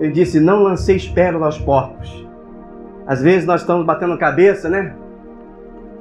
Ele 0.00 0.12
disse: 0.12 0.40
Não 0.40 0.62
lanceis 0.62 1.06
pérola 1.06 1.44
aos 1.44 1.58
porcos. 1.58 2.26
Às 3.06 3.20
vezes 3.20 3.46
nós 3.46 3.60
estamos 3.60 3.84
batendo 3.84 4.16
cabeça, 4.16 4.70
né? 4.70 4.94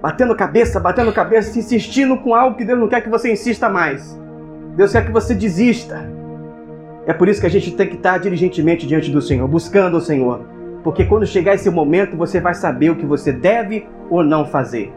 Batendo 0.02 0.34
cabeça, 0.38 0.80
batendo 0.80 1.12
cabeça, 1.12 1.60
insistindo 1.60 2.18
com 2.18 2.34
algo 2.34 2.56
que 2.56 2.64
Deus 2.64 2.80
não 2.80 2.88
quer 2.88 3.02
que 3.02 3.10
você 3.10 3.30
insista 3.30 3.68
mais. 3.68 4.18
Deus 4.78 4.92
quer 4.92 5.04
que 5.04 5.12
você 5.12 5.34
desista. 5.34 6.08
É 7.08 7.12
por 7.12 7.28
isso 7.28 7.42
que 7.42 7.48
a 7.48 7.50
gente 7.50 7.72
tem 7.72 7.88
que 7.88 7.96
estar 7.96 8.20
diligentemente 8.20 8.86
diante 8.86 9.10
do 9.10 9.20
Senhor, 9.20 9.48
buscando 9.48 9.98
o 9.98 10.02
Senhor. 10.02 10.46
Porque 10.84 11.04
quando 11.04 11.26
chegar 11.26 11.56
esse 11.56 11.68
momento, 11.68 12.16
você 12.16 12.40
vai 12.40 12.54
saber 12.54 12.92
o 12.92 12.96
que 12.96 13.06
você 13.06 13.32
deve 13.32 13.88
ou 14.08 14.24
não 14.24 14.46
fazer. 14.46 14.94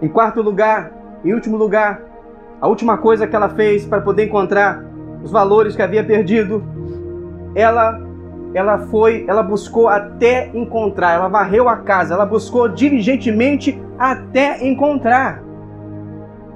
Em 0.00 0.06
quarto 0.06 0.40
lugar, 0.40 0.92
em 1.24 1.34
último 1.34 1.56
lugar, 1.56 2.00
a 2.60 2.68
última 2.68 2.96
coisa 2.96 3.26
que 3.26 3.34
ela 3.34 3.48
fez 3.48 3.84
para 3.84 4.00
poder 4.00 4.26
encontrar 4.26 4.84
os 5.20 5.32
valores 5.32 5.74
que 5.74 5.82
havia 5.82 6.04
perdido, 6.04 6.62
ela 7.56 8.00
ela 8.54 8.78
foi, 8.86 9.24
ela 9.26 9.42
buscou 9.42 9.88
até 9.88 10.48
encontrar, 10.54 11.14
ela 11.14 11.26
varreu 11.26 11.68
a 11.68 11.78
casa, 11.78 12.14
ela 12.14 12.24
buscou 12.24 12.68
diligentemente 12.68 13.82
até 13.98 14.64
encontrar. 14.64 15.42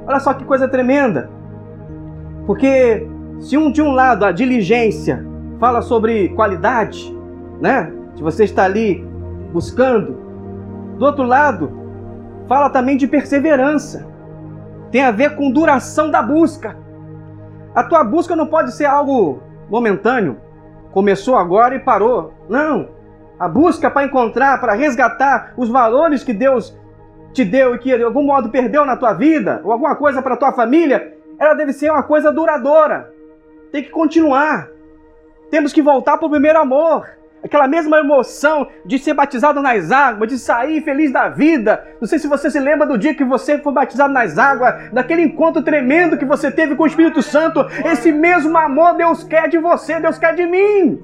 Olha 0.06 0.20
só 0.20 0.32
que 0.32 0.44
coisa 0.44 0.68
tremenda. 0.68 1.37
Porque 2.48 3.06
se 3.40 3.58
um 3.58 3.70
de 3.70 3.82
um 3.82 3.92
lado 3.92 4.24
a 4.24 4.32
diligência 4.32 5.22
fala 5.60 5.82
sobre 5.82 6.30
qualidade, 6.30 7.14
né? 7.60 7.92
Se 8.16 8.22
você 8.22 8.44
está 8.44 8.64
ali 8.64 9.06
buscando, 9.52 10.16
do 10.96 11.04
outro 11.04 11.24
lado 11.24 11.70
fala 12.48 12.70
também 12.70 12.96
de 12.96 13.06
perseverança. 13.06 14.08
Tem 14.90 15.02
a 15.02 15.10
ver 15.10 15.36
com 15.36 15.50
duração 15.50 16.10
da 16.10 16.22
busca. 16.22 16.74
A 17.74 17.84
tua 17.84 18.02
busca 18.02 18.34
não 18.34 18.46
pode 18.46 18.72
ser 18.72 18.86
algo 18.86 19.42
momentâneo, 19.68 20.38
começou 20.90 21.36
agora 21.36 21.74
e 21.74 21.80
parou. 21.80 22.32
Não. 22.48 22.88
A 23.38 23.46
busca 23.46 23.90
para 23.90 24.06
encontrar, 24.06 24.58
para 24.58 24.72
resgatar 24.72 25.52
os 25.54 25.68
valores 25.68 26.24
que 26.24 26.32
Deus 26.32 26.74
te 27.30 27.44
deu 27.44 27.74
e 27.74 27.78
que 27.78 27.94
de 27.94 28.02
algum 28.02 28.22
modo 28.22 28.48
perdeu 28.48 28.86
na 28.86 28.96
tua 28.96 29.12
vida, 29.12 29.60
ou 29.62 29.70
alguma 29.70 29.94
coisa 29.96 30.22
para 30.22 30.34
tua 30.34 30.52
família, 30.52 31.17
ela 31.38 31.54
deve 31.54 31.72
ser 31.72 31.90
uma 31.90 32.02
coisa 32.02 32.32
duradoura. 32.32 33.12
Tem 33.70 33.82
que 33.82 33.90
continuar. 33.90 34.68
Temos 35.50 35.72
que 35.72 35.82
voltar 35.82 36.18
para 36.18 36.26
o 36.26 36.30
primeiro 36.30 36.58
amor. 36.58 37.08
Aquela 37.42 37.68
mesma 37.68 37.98
emoção 37.98 38.66
de 38.84 38.98
ser 38.98 39.14
batizado 39.14 39.62
nas 39.62 39.92
águas, 39.92 40.28
de 40.28 40.38
sair 40.38 40.82
feliz 40.82 41.12
da 41.12 41.28
vida. 41.28 41.86
Não 42.00 42.08
sei 42.08 42.18
se 42.18 42.26
você 42.26 42.50
se 42.50 42.58
lembra 42.58 42.86
do 42.86 42.98
dia 42.98 43.14
que 43.14 43.24
você 43.24 43.58
foi 43.58 43.72
batizado 43.72 44.12
nas 44.12 44.36
águas, 44.36 44.90
daquele 44.92 45.22
encontro 45.22 45.62
tremendo 45.62 46.18
que 46.18 46.24
você 46.24 46.50
teve 46.50 46.74
com 46.74 46.82
o 46.82 46.86
Espírito 46.86 47.22
Santo. 47.22 47.64
Esse 47.84 48.10
mesmo 48.10 48.58
amor 48.58 48.96
Deus 48.96 49.22
quer 49.22 49.48
de 49.48 49.58
você, 49.58 50.00
Deus 50.00 50.18
quer 50.18 50.34
de 50.34 50.46
mim. 50.46 51.00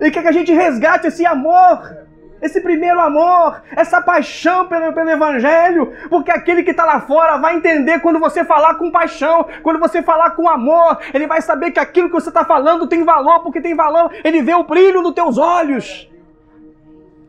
Ele 0.00 0.10
quer 0.10 0.22
que 0.22 0.28
a 0.28 0.32
gente 0.32 0.52
resgate 0.52 1.08
esse 1.08 1.26
amor 1.26 2.03
esse 2.44 2.60
primeiro 2.60 3.00
amor, 3.00 3.62
essa 3.74 4.02
paixão 4.02 4.68
pelo, 4.68 4.92
pelo 4.92 5.08
Evangelho, 5.08 5.94
porque 6.10 6.30
aquele 6.30 6.62
que 6.62 6.72
está 6.72 6.84
lá 6.84 7.00
fora 7.00 7.38
vai 7.38 7.56
entender 7.56 8.00
quando 8.00 8.20
você 8.20 8.44
falar 8.44 8.74
com 8.74 8.90
paixão, 8.90 9.46
quando 9.62 9.80
você 9.80 10.02
falar 10.02 10.32
com 10.32 10.46
amor, 10.46 10.98
ele 11.14 11.26
vai 11.26 11.40
saber 11.40 11.70
que 11.70 11.80
aquilo 11.80 12.08
que 12.08 12.14
você 12.14 12.28
está 12.28 12.44
falando 12.44 12.86
tem 12.86 13.02
valor, 13.02 13.40
porque 13.40 13.62
tem 13.62 13.74
valor, 13.74 14.12
ele 14.22 14.42
vê 14.42 14.52
o 14.52 14.62
brilho 14.62 15.00
nos 15.00 15.14
teus 15.14 15.38
olhos. 15.38 16.10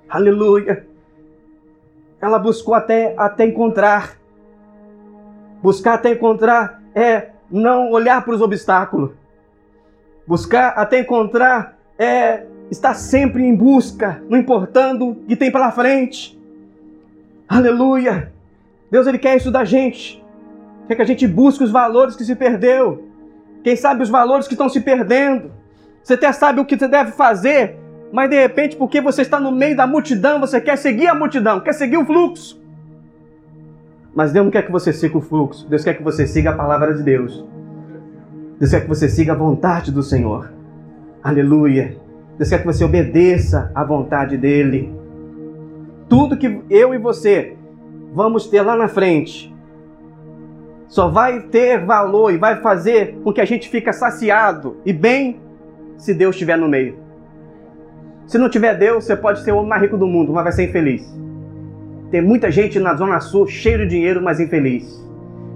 Aleluia. 0.09 0.85
Ela 2.21 2.37
buscou 2.37 2.73
até, 2.73 3.15
até 3.17 3.45
encontrar. 3.45 4.17
Buscar 5.63 5.93
até 5.93 6.11
encontrar 6.11 6.81
é 6.93 7.29
não 7.49 7.89
olhar 7.89 8.21
para 8.25 8.35
os 8.35 8.41
obstáculos. 8.41 9.11
Buscar 10.27 10.73
até 10.75 10.99
encontrar 10.99 11.77
é 11.97 12.45
está 12.69 12.93
sempre 12.93 13.43
em 13.43 13.55
busca, 13.55 14.21
não 14.29 14.37
importando 14.37 15.09
o 15.09 15.15
que 15.15 15.35
tem 15.35 15.51
pela 15.51 15.71
frente. 15.71 16.39
Aleluia! 17.47 18.31
Deus 18.89 19.07
ele 19.07 19.17
quer 19.17 19.37
isso 19.37 19.51
da 19.51 19.63
gente. 19.63 20.23
Quer 20.87 20.95
que 20.95 21.01
a 21.01 21.05
gente 21.05 21.27
busque 21.27 21.63
os 21.63 21.71
valores 21.71 22.15
que 22.15 22.23
se 22.23 22.35
perdeu. 22.35 23.03
Quem 23.63 23.75
sabe 23.75 24.03
os 24.03 24.09
valores 24.09 24.47
que 24.47 24.53
estão 24.53 24.69
se 24.69 24.81
perdendo. 24.81 25.51
Você 26.03 26.13
até 26.13 26.31
sabe 26.31 26.59
o 26.59 26.65
que 26.65 26.77
você 26.77 26.87
deve 26.87 27.11
fazer, 27.11 27.77
mas 28.11 28.29
de 28.29 28.39
repente, 28.39 28.75
porque 28.75 29.01
você 29.01 29.23
está 29.23 29.39
no 29.39 29.51
meio 29.51 29.75
da 29.75 29.87
multidão, 29.87 30.39
você 30.39 30.61
quer 30.61 30.77
seguir 30.77 31.07
a 31.07 31.15
multidão, 31.15 31.59
quer 31.59 31.73
seguir 31.73 31.97
o 31.97 32.05
fluxo. 32.05 32.61
Mas 34.13 34.31
Deus 34.31 34.45
não 34.45 34.51
quer 34.51 34.61
que 34.61 34.71
você 34.71 34.93
siga 34.93 35.17
o 35.17 35.21
fluxo, 35.21 35.67
Deus 35.67 35.83
quer 35.83 35.95
que 35.95 36.03
você 36.03 36.27
siga 36.27 36.51
a 36.51 36.53
palavra 36.53 36.93
de 36.93 37.01
Deus. 37.01 37.43
Deus 38.59 38.71
quer 38.71 38.81
que 38.81 38.87
você 38.87 39.09
siga 39.09 39.33
a 39.33 39.35
vontade 39.35 39.91
do 39.91 40.03
Senhor. 40.03 40.53
Aleluia. 41.23 41.97
Deus 42.37 42.49
quer 42.49 42.59
que 42.59 42.65
você 42.65 42.83
obedeça 42.83 43.71
à 43.73 43.83
vontade 43.83 44.37
dEle. 44.37 44.93
Tudo 46.09 46.37
que 46.37 46.61
eu 46.69 46.93
e 46.93 46.97
você 46.97 47.55
vamos 48.13 48.47
ter 48.47 48.61
lá 48.61 48.75
na 48.75 48.87
frente 48.87 49.53
só 50.87 51.07
vai 51.07 51.41
ter 51.41 51.83
valor 51.83 52.31
e 52.31 52.37
vai 52.37 52.61
fazer 52.61 53.17
com 53.23 53.33
que 53.33 53.41
a 53.41 53.45
gente 53.45 53.69
fique 53.69 53.91
saciado 53.91 54.77
e 54.85 54.93
bem 54.93 55.39
se 55.97 56.13
Deus 56.13 56.35
estiver 56.35 56.57
no 56.57 56.69
meio. 56.69 56.97
Se 58.27 58.37
não 58.37 58.49
tiver 58.49 58.77
Deus, 58.77 59.05
você 59.05 59.15
pode 59.15 59.43
ser 59.43 59.51
o 59.51 59.57
homem 59.57 59.69
mais 59.69 59.81
rico 59.81 59.97
do 59.97 60.07
mundo, 60.07 60.33
mas 60.33 60.43
vai 60.43 60.53
ser 60.53 60.69
infeliz. 60.69 61.05
Tem 62.11 62.21
muita 62.21 62.51
gente 62.51 62.79
na 62.79 62.95
Zona 62.95 63.19
Sul 63.19 63.47
cheio 63.47 63.79
de 63.79 63.87
dinheiro, 63.87 64.21
mas 64.21 64.39
infeliz. 64.39 65.03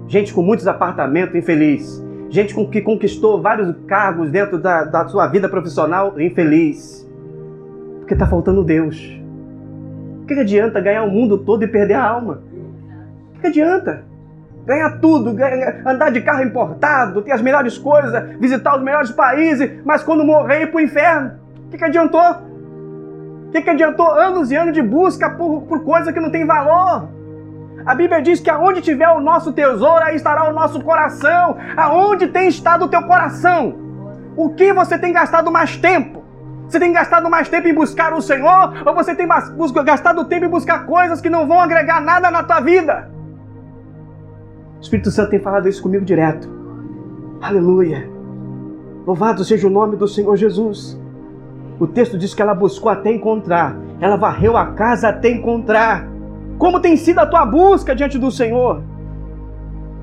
Gente 0.08 0.32
com 0.32 0.42
muitos 0.42 0.66
apartamentos, 0.66 1.34
infeliz. 1.34 2.02
Gente 2.30 2.54
que 2.66 2.80
conquistou 2.80 3.42
vários 3.42 3.74
cargos 3.88 4.30
dentro 4.30 4.56
da, 4.56 4.84
da 4.84 5.08
sua 5.08 5.26
vida 5.26 5.48
profissional, 5.48 6.18
infeliz. 6.20 7.04
Porque 7.98 8.14
está 8.14 8.24
faltando 8.24 8.62
Deus. 8.62 9.20
O 10.22 10.26
que, 10.26 10.34
adianta 10.34 10.80
ganhar 10.80 11.02
o 11.02 11.10
mundo 11.10 11.38
todo 11.38 11.64
e 11.64 11.66
perder 11.66 11.94
a 11.94 12.04
alma? 12.04 12.40
O 13.30 13.32
que, 13.34 13.40
que 13.40 13.46
adianta? 13.48 14.04
Ganhar 14.64 15.00
tudo, 15.00 15.34
ganhar, 15.34 15.82
andar 15.84 16.10
de 16.10 16.20
carro 16.20 16.44
importado, 16.44 17.20
ter 17.22 17.32
as 17.32 17.42
melhores 17.42 17.76
coisas, 17.76 18.38
visitar 18.38 18.76
os 18.76 18.82
melhores 18.84 19.10
países, 19.10 19.68
mas 19.84 20.04
quando 20.04 20.24
morrer 20.24 20.62
ir 20.62 20.66
para 20.68 20.78
o 20.78 20.80
inferno, 20.80 21.32
o 21.66 21.70
que, 21.70 21.78
que 21.78 21.84
adiantou? 21.84 22.30
O 23.48 23.50
que, 23.50 23.60
que 23.60 23.70
adiantou 23.70 24.08
anos 24.08 24.52
e 24.52 24.56
anos 24.56 24.72
de 24.72 24.82
busca 24.82 25.30
por, 25.30 25.62
por 25.62 25.82
coisa 25.82 26.12
que 26.12 26.20
não 26.20 26.30
tem 26.30 26.46
valor? 26.46 27.08
A 27.84 27.94
Bíblia 27.94 28.20
diz 28.20 28.40
que 28.40 28.50
aonde 28.50 28.82
tiver 28.82 29.08
o 29.08 29.20
nosso 29.20 29.52
tesouro, 29.52 30.04
aí 30.04 30.16
estará 30.16 30.48
o 30.48 30.52
nosso 30.52 30.80
coração. 30.82 31.56
Aonde 31.76 32.28
tem 32.28 32.48
estado 32.48 32.84
o 32.84 32.88
teu 32.88 33.02
coração? 33.02 33.74
O 34.36 34.50
que 34.50 34.72
você 34.72 34.98
tem 34.98 35.12
gastado 35.12 35.50
mais 35.50 35.76
tempo? 35.76 36.22
Você 36.68 36.78
tem 36.78 36.92
gastado 36.92 37.28
mais 37.28 37.48
tempo 37.48 37.66
em 37.66 37.74
buscar 37.74 38.12
o 38.12 38.22
Senhor 38.22 38.86
ou 38.86 38.94
você 38.94 39.14
tem 39.14 39.26
gastado 39.84 40.24
tempo 40.26 40.44
em 40.46 40.50
buscar 40.50 40.86
coisas 40.86 41.20
que 41.20 41.28
não 41.28 41.46
vão 41.46 41.60
agregar 41.60 42.00
nada 42.00 42.30
na 42.30 42.42
tua 42.42 42.60
vida? 42.60 43.10
O 44.78 44.80
Espírito 44.80 45.10
Santo 45.10 45.30
tem 45.30 45.40
falado 45.40 45.68
isso 45.68 45.82
comigo 45.82 46.04
direto. 46.04 46.48
Aleluia. 47.42 48.08
Louvado 49.06 49.44
seja 49.44 49.66
o 49.66 49.70
nome 49.70 49.96
do 49.96 50.06
Senhor 50.06 50.36
Jesus. 50.36 51.00
O 51.78 51.86
texto 51.86 52.18
diz 52.18 52.34
que 52.34 52.42
ela 52.42 52.54
buscou 52.54 52.90
até 52.90 53.10
encontrar. 53.10 53.74
Ela 54.00 54.16
varreu 54.16 54.56
a 54.56 54.72
casa 54.72 55.08
até 55.08 55.30
encontrar. 55.30 56.09
Como 56.60 56.78
tem 56.78 56.94
sido 56.94 57.20
a 57.20 57.26
tua 57.26 57.46
busca 57.46 57.96
diante 57.96 58.18
do 58.18 58.30
Senhor? 58.30 58.82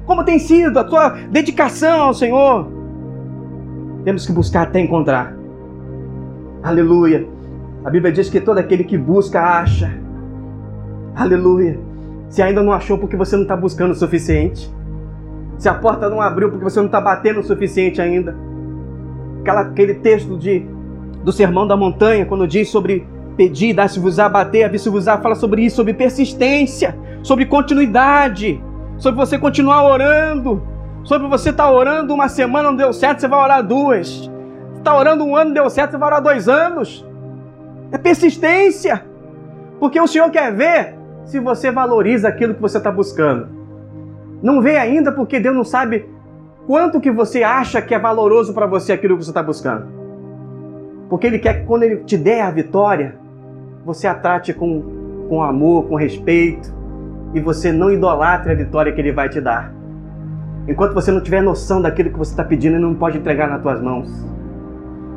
Como 0.07 0.23
tem 0.23 0.39
sido 0.39 0.79
a 0.79 0.83
tua 0.83 1.09
dedicação 1.29 2.01
ao 2.01 2.15
Senhor? 2.15 2.67
Temos 4.03 4.25
que 4.25 4.31
buscar 4.31 4.63
até 4.63 4.79
encontrar. 4.79 5.37
Aleluia. 6.63 7.27
A 7.85 7.91
Bíblia 7.91 8.11
diz 8.11 8.27
que 8.27 8.41
todo 8.41 8.57
aquele 8.57 8.83
que 8.83 8.97
busca, 8.97 9.39
acha. 9.39 10.01
Aleluia. 11.15 11.79
Se 12.27 12.41
ainda 12.41 12.63
não 12.63 12.73
achou 12.73 12.97
porque 12.97 13.15
você 13.15 13.35
não 13.35 13.43
está 13.43 13.55
buscando 13.55 13.91
o 13.91 13.95
suficiente. 13.95 14.73
Se 15.59 15.69
a 15.69 15.75
porta 15.75 16.09
não 16.09 16.19
abriu 16.19 16.49
porque 16.49 16.63
você 16.63 16.79
não 16.79 16.87
está 16.87 16.99
batendo 16.99 17.39
o 17.39 17.43
suficiente 17.43 18.01
ainda. 18.01 18.35
Aquela, 19.41 19.61
aquele 19.61 19.93
texto 19.93 20.35
de, 20.35 20.65
do 21.23 21.31
Sermão 21.31 21.67
da 21.67 21.77
Montanha, 21.77 22.25
quando 22.25 22.47
diz 22.47 22.67
sobre 22.67 23.05
pedir, 23.37 23.73
dá-se-vos 23.73 24.19
a 24.19 24.27
bater, 24.27 24.63
a-se-vos 24.63 25.07
a 25.07 25.19
fala 25.19 25.35
sobre 25.35 25.63
isso, 25.63 25.77
sobre 25.77 25.93
persistência, 25.93 26.97
sobre 27.21 27.45
continuidade, 27.45 28.61
sobre 28.97 29.19
você 29.19 29.37
continuar 29.37 29.83
orando, 29.83 30.61
sobre 31.03 31.27
você 31.27 31.51
estar 31.51 31.65
tá 31.65 31.71
orando 31.71 32.13
uma 32.13 32.27
semana, 32.27 32.69
não 32.69 32.75
deu 32.75 32.91
certo, 32.91 33.21
você 33.21 33.27
vai 33.27 33.39
orar 33.39 33.65
duas. 33.65 34.29
Está 34.77 34.97
orando 34.97 35.23
um 35.23 35.35
ano, 35.35 35.53
deu 35.53 35.69
certo, 35.69 35.91
você 35.91 35.97
vai 35.97 36.07
orar 36.07 36.21
dois 36.21 36.49
anos. 36.49 37.05
É 37.91 37.97
persistência. 37.97 39.05
Porque 39.79 40.01
o 40.01 40.07
Senhor 40.07 40.29
quer 40.31 40.51
ver 40.51 40.95
se 41.25 41.39
você 41.39 41.71
valoriza 41.71 42.27
aquilo 42.27 42.55
que 42.55 42.61
você 42.61 42.79
está 42.79 42.91
buscando. 42.91 43.47
Não 44.41 44.61
vê 44.61 44.77
ainda 44.77 45.11
porque 45.11 45.39
Deus 45.39 45.55
não 45.55 45.63
sabe 45.63 46.09
quanto 46.65 46.99
que 46.99 47.11
você 47.11 47.43
acha 47.43 47.81
que 47.81 47.93
é 47.93 47.99
valoroso 47.99 48.53
para 48.53 48.65
você 48.65 48.93
aquilo 48.93 49.17
que 49.17 49.23
você 49.23 49.31
está 49.31 49.43
buscando. 49.43 49.87
Porque 51.09 51.27
Ele 51.27 51.39
quer 51.39 51.61
que 51.61 51.65
quando 51.65 51.83
Ele 51.83 51.97
te 51.97 52.17
der 52.17 52.41
a 52.41 52.51
vitória, 52.51 53.15
você 53.87 54.05
a 54.05 54.13
trate 54.13 54.53
com, 54.53 54.83
com 55.29 55.41
amor, 55.41 55.85
com 55.85 55.95
respeito, 55.95 56.75
e 57.33 57.39
você 57.39 57.71
não 57.71 57.89
idolatre 57.89 58.51
a 58.51 58.55
vitória 58.55 58.91
que 58.91 58.99
Ele 58.99 59.13
vai 59.13 59.29
te 59.29 59.39
dar. 59.39 59.73
Enquanto 60.67 60.93
você 60.93 61.09
não 61.09 61.21
tiver 61.21 61.41
noção 61.41 61.81
daquilo 61.81 62.09
que 62.09 62.17
você 62.17 62.31
está 62.31 62.43
pedindo, 62.43 62.75
Ele 62.75 62.83
não 62.83 62.93
pode 62.93 63.17
entregar 63.17 63.47
nas 63.47 63.61
tuas 63.61 63.81
mãos. 63.81 64.09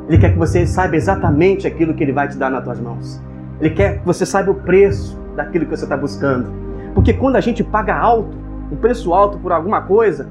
Ele 0.07 0.17
quer 0.17 0.31
que 0.31 0.39
você 0.39 0.65
saiba 0.65 0.95
exatamente 0.95 1.67
aquilo 1.67 1.93
que 1.93 2.01
Ele 2.01 2.13
vai 2.13 2.29
te 2.29 2.37
dar 2.37 2.49
nas 2.49 2.63
tuas 2.63 2.79
mãos. 2.79 3.21
Ele 3.59 3.71
quer 3.71 3.99
que 3.99 4.05
você 4.05 4.25
saiba 4.25 4.51
o 4.51 4.55
preço 4.55 5.19
daquilo 5.35 5.65
que 5.65 5.75
você 5.75 5.83
está 5.83 5.97
buscando. 5.97 6.47
Porque 6.95 7.11
quando 7.11 7.35
a 7.35 7.41
gente 7.41 7.65
paga 7.65 7.93
alto, 7.93 8.37
um 8.71 8.77
preço 8.77 9.13
alto 9.13 9.37
por 9.37 9.51
alguma 9.51 9.81
coisa, 9.81 10.29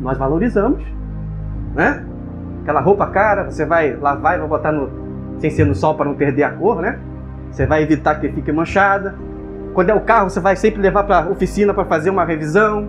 nós 0.00 0.16
valorizamos, 0.16 0.82
né? 1.74 2.02
Aquela 2.62 2.80
roupa 2.80 3.06
cara, 3.08 3.44
você 3.44 3.66
vai 3.66 3.94
lavar 3.94 4.36
e 4.36 4.38
vai 4.38 4.48
botar 4.48 4.72
no, 4.72 4.88
sem 5.38 5.50
ser 5.50 5.66
no 5.66 5.74
sol 5.74 5.94
para 5.94 6.06
não 6.06 6.14
perder 6.14 6.44
a 6.44 6.50
cor, 6.50 6.80
né? 6.80 6.98
Você 7.54 7.66
vai 7.66 7.84
evitar 7.84 8.16
que 8.16 8.28
fique 8.28 8.50
manchada. 8.50 9.14
Quando 9.74 9.88
é 9.88 9.94
o 9.94 10.00
carro, 10.00 10.28
você 10.28 10.40
vai 10.40 10.56
sempre 10.56 10.82
levar 10.82 11.04
para 11.04 11.20
a 11.20 11.28
oficina 11.28 11.72
para 11.72 11.84
fazer 11.84 12.10
uma 12.10 12.24
revisão. 12.24 12.88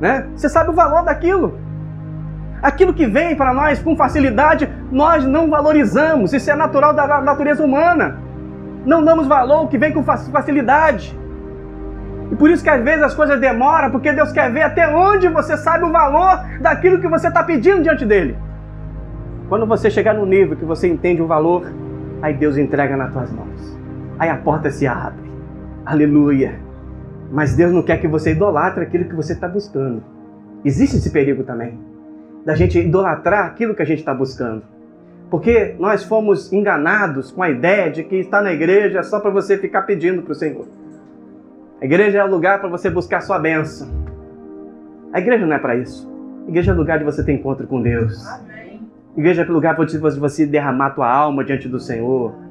Né? 0.00 0.28
Você 0.36 0.48
sabe 0.48 0.70
o 0.70 0.72
valor 0.72 1.02
daquilo. 1.02 1.58
Aquilo 2.62 2.94
que 2.94 3.04
vem 3.04 3.34
para 3.34 3.52
nós 3.52 3.82
com 3.82 3.96
facilidade, 3.96 4.68
nós 4.92 5.24
não 5.24 5.50
valorizamos. 5.50 6.32
Isso 6.32 6.48
é 6.48 6.54
natural 6.54 6.94
da 6.94 7.20
natureza 7.20 7.64
humana. 7.64 8.16
Não 8.84 9.04
damos 9.04 9.26
valor 9.26 9.56
ao 9.56 9.68
que 9.68 9.76
vem 9.76 9.92
com 9.92 10.04
facilidade. 10.04 11.18
E 12.30 12.36
por 12.36 12.48
isso 12.48 12.62
que 12.62 12.70
às 12.70 12.82
vezes 12.84 13.02
as 13.02 13.14
coisas 13.14 13.40
demoram, 13.40 13.90
porque 13.90 14.12
Deus 14.12 14.30
quer 14.30 14.52
ver 14.52 14.62
até 14.62 14.86
onde 14.86 15.26
você 15.26 15.56
sabe 15.56 15.84
o 15.84 15.90
valor 15.90 16.44
daquilo 16.60 17.00
que 17.00 17.08
você 17.08 17.26
está 17.26 17.42
pedindo 17.42 17.82
diante 17.82 18.06
dele. 18.06 18.38
Quando 19.48 19.66
você 19.66 19.90
chegar 19.90 20.14
no 20.14 20.24
nível 20.24 20.56
que 20.56 20.64
você 20.64 20.86
entende 20.86 21.20
o 21.20 21.26
valor, 21.26 21.72
aí 22.22 22.34
Deus 22.34 22.56
entrega 22.56 22.96
nas 22.96 23.12
tuas 23.12 23.32
mãos 23.32 23.75
aí 24.18 24.28
a 24.28 24.36
porta 24.36 24.70
se 24.70 24.86
abre. 24.86 25.30
Aleluia. 25.84 26.58
Mas 27.30 27.54
Deus 27.54 27.72
não 27.72 27.82
quer 27.82 28.00
que 28.00 28.08
você 28.08 28.32
idolatre 28.32 28.82
aquilo 28.82 29.04
que 29.04 29.14
você 29.14 29.32
está 29.32 29.48
buscando. 29.48 30.02
Existe 30.64 30.96
esse 30.96 31.10
perigo 31.10 31.44
também, 31.44 31.78
da 32.44 32.54
gente 32.54 32.78
idolatrar 32.78 33.46
aquilo 33.46 33.74
que 33.74 33.82
a 33.82 33.86
gente 33.86 33.98
está 33.98 34.14
buscando. 34.14 34.62
Porque 35.30 35.74
nós 35.78 36.04
fomos 36.04 36.52
enganados 36.52 37.32
com 37.32 37.42
a 37.42 37.50
ideia 37.50 37.90
de 37.90 38.04
que 38.04 38.16
estar 38.16 38.42
na 38.42 38.52
igreja 38.52 39.00
é 39.00 39.02
só 39.02 39.20
para 39.20 39.30
você 39.30 39.58
ficar 39.58 39.82
pedindo 39.82 40.22
para 40.22 40.32
o 40.32 40.34
Senhor. 40.34 40.66
A 41.80 41.84
igreja 41.84 42.18
é 42.18 42.24
o 42.24 42.30
lugar 42.30 42.60
para 42.60 42.68
você 42.68 42.88
buscar 42.88 43.20
sua 43.20 43.38
bênção. 43.38 43.88
A 45.12 45.18
igreja 45.18 45.44
não 45.44 45.54
é 45.54 45.58
para 45.58 45.76
isso. 45.76 46.08
A 46.46 46.48
igreja 46.48 46.70
é 46.70 46.74
o 46.74 46.78
lugar 46.78 46.98
de 46.98 47.04
você 47.04 47.24
ter 47.24 47.32
encontro 47.32 47.66
com 47.66 47.82
Deus. 47.82 48.26
Amém. 48.28 48.80
A 49.16 49.20
igreja 49.20 49.42
é 49.42 49.48
o 49.48 49.52
lugar 49.52 49.74
para 49.74 49.84
você 49.84 50.46
derramar 50.46 50.90
tua 50.90 51.10
alma 51.10 51.44
diante 51.44 51.68
do 51.68 51.80
Senhor 51.80 52.45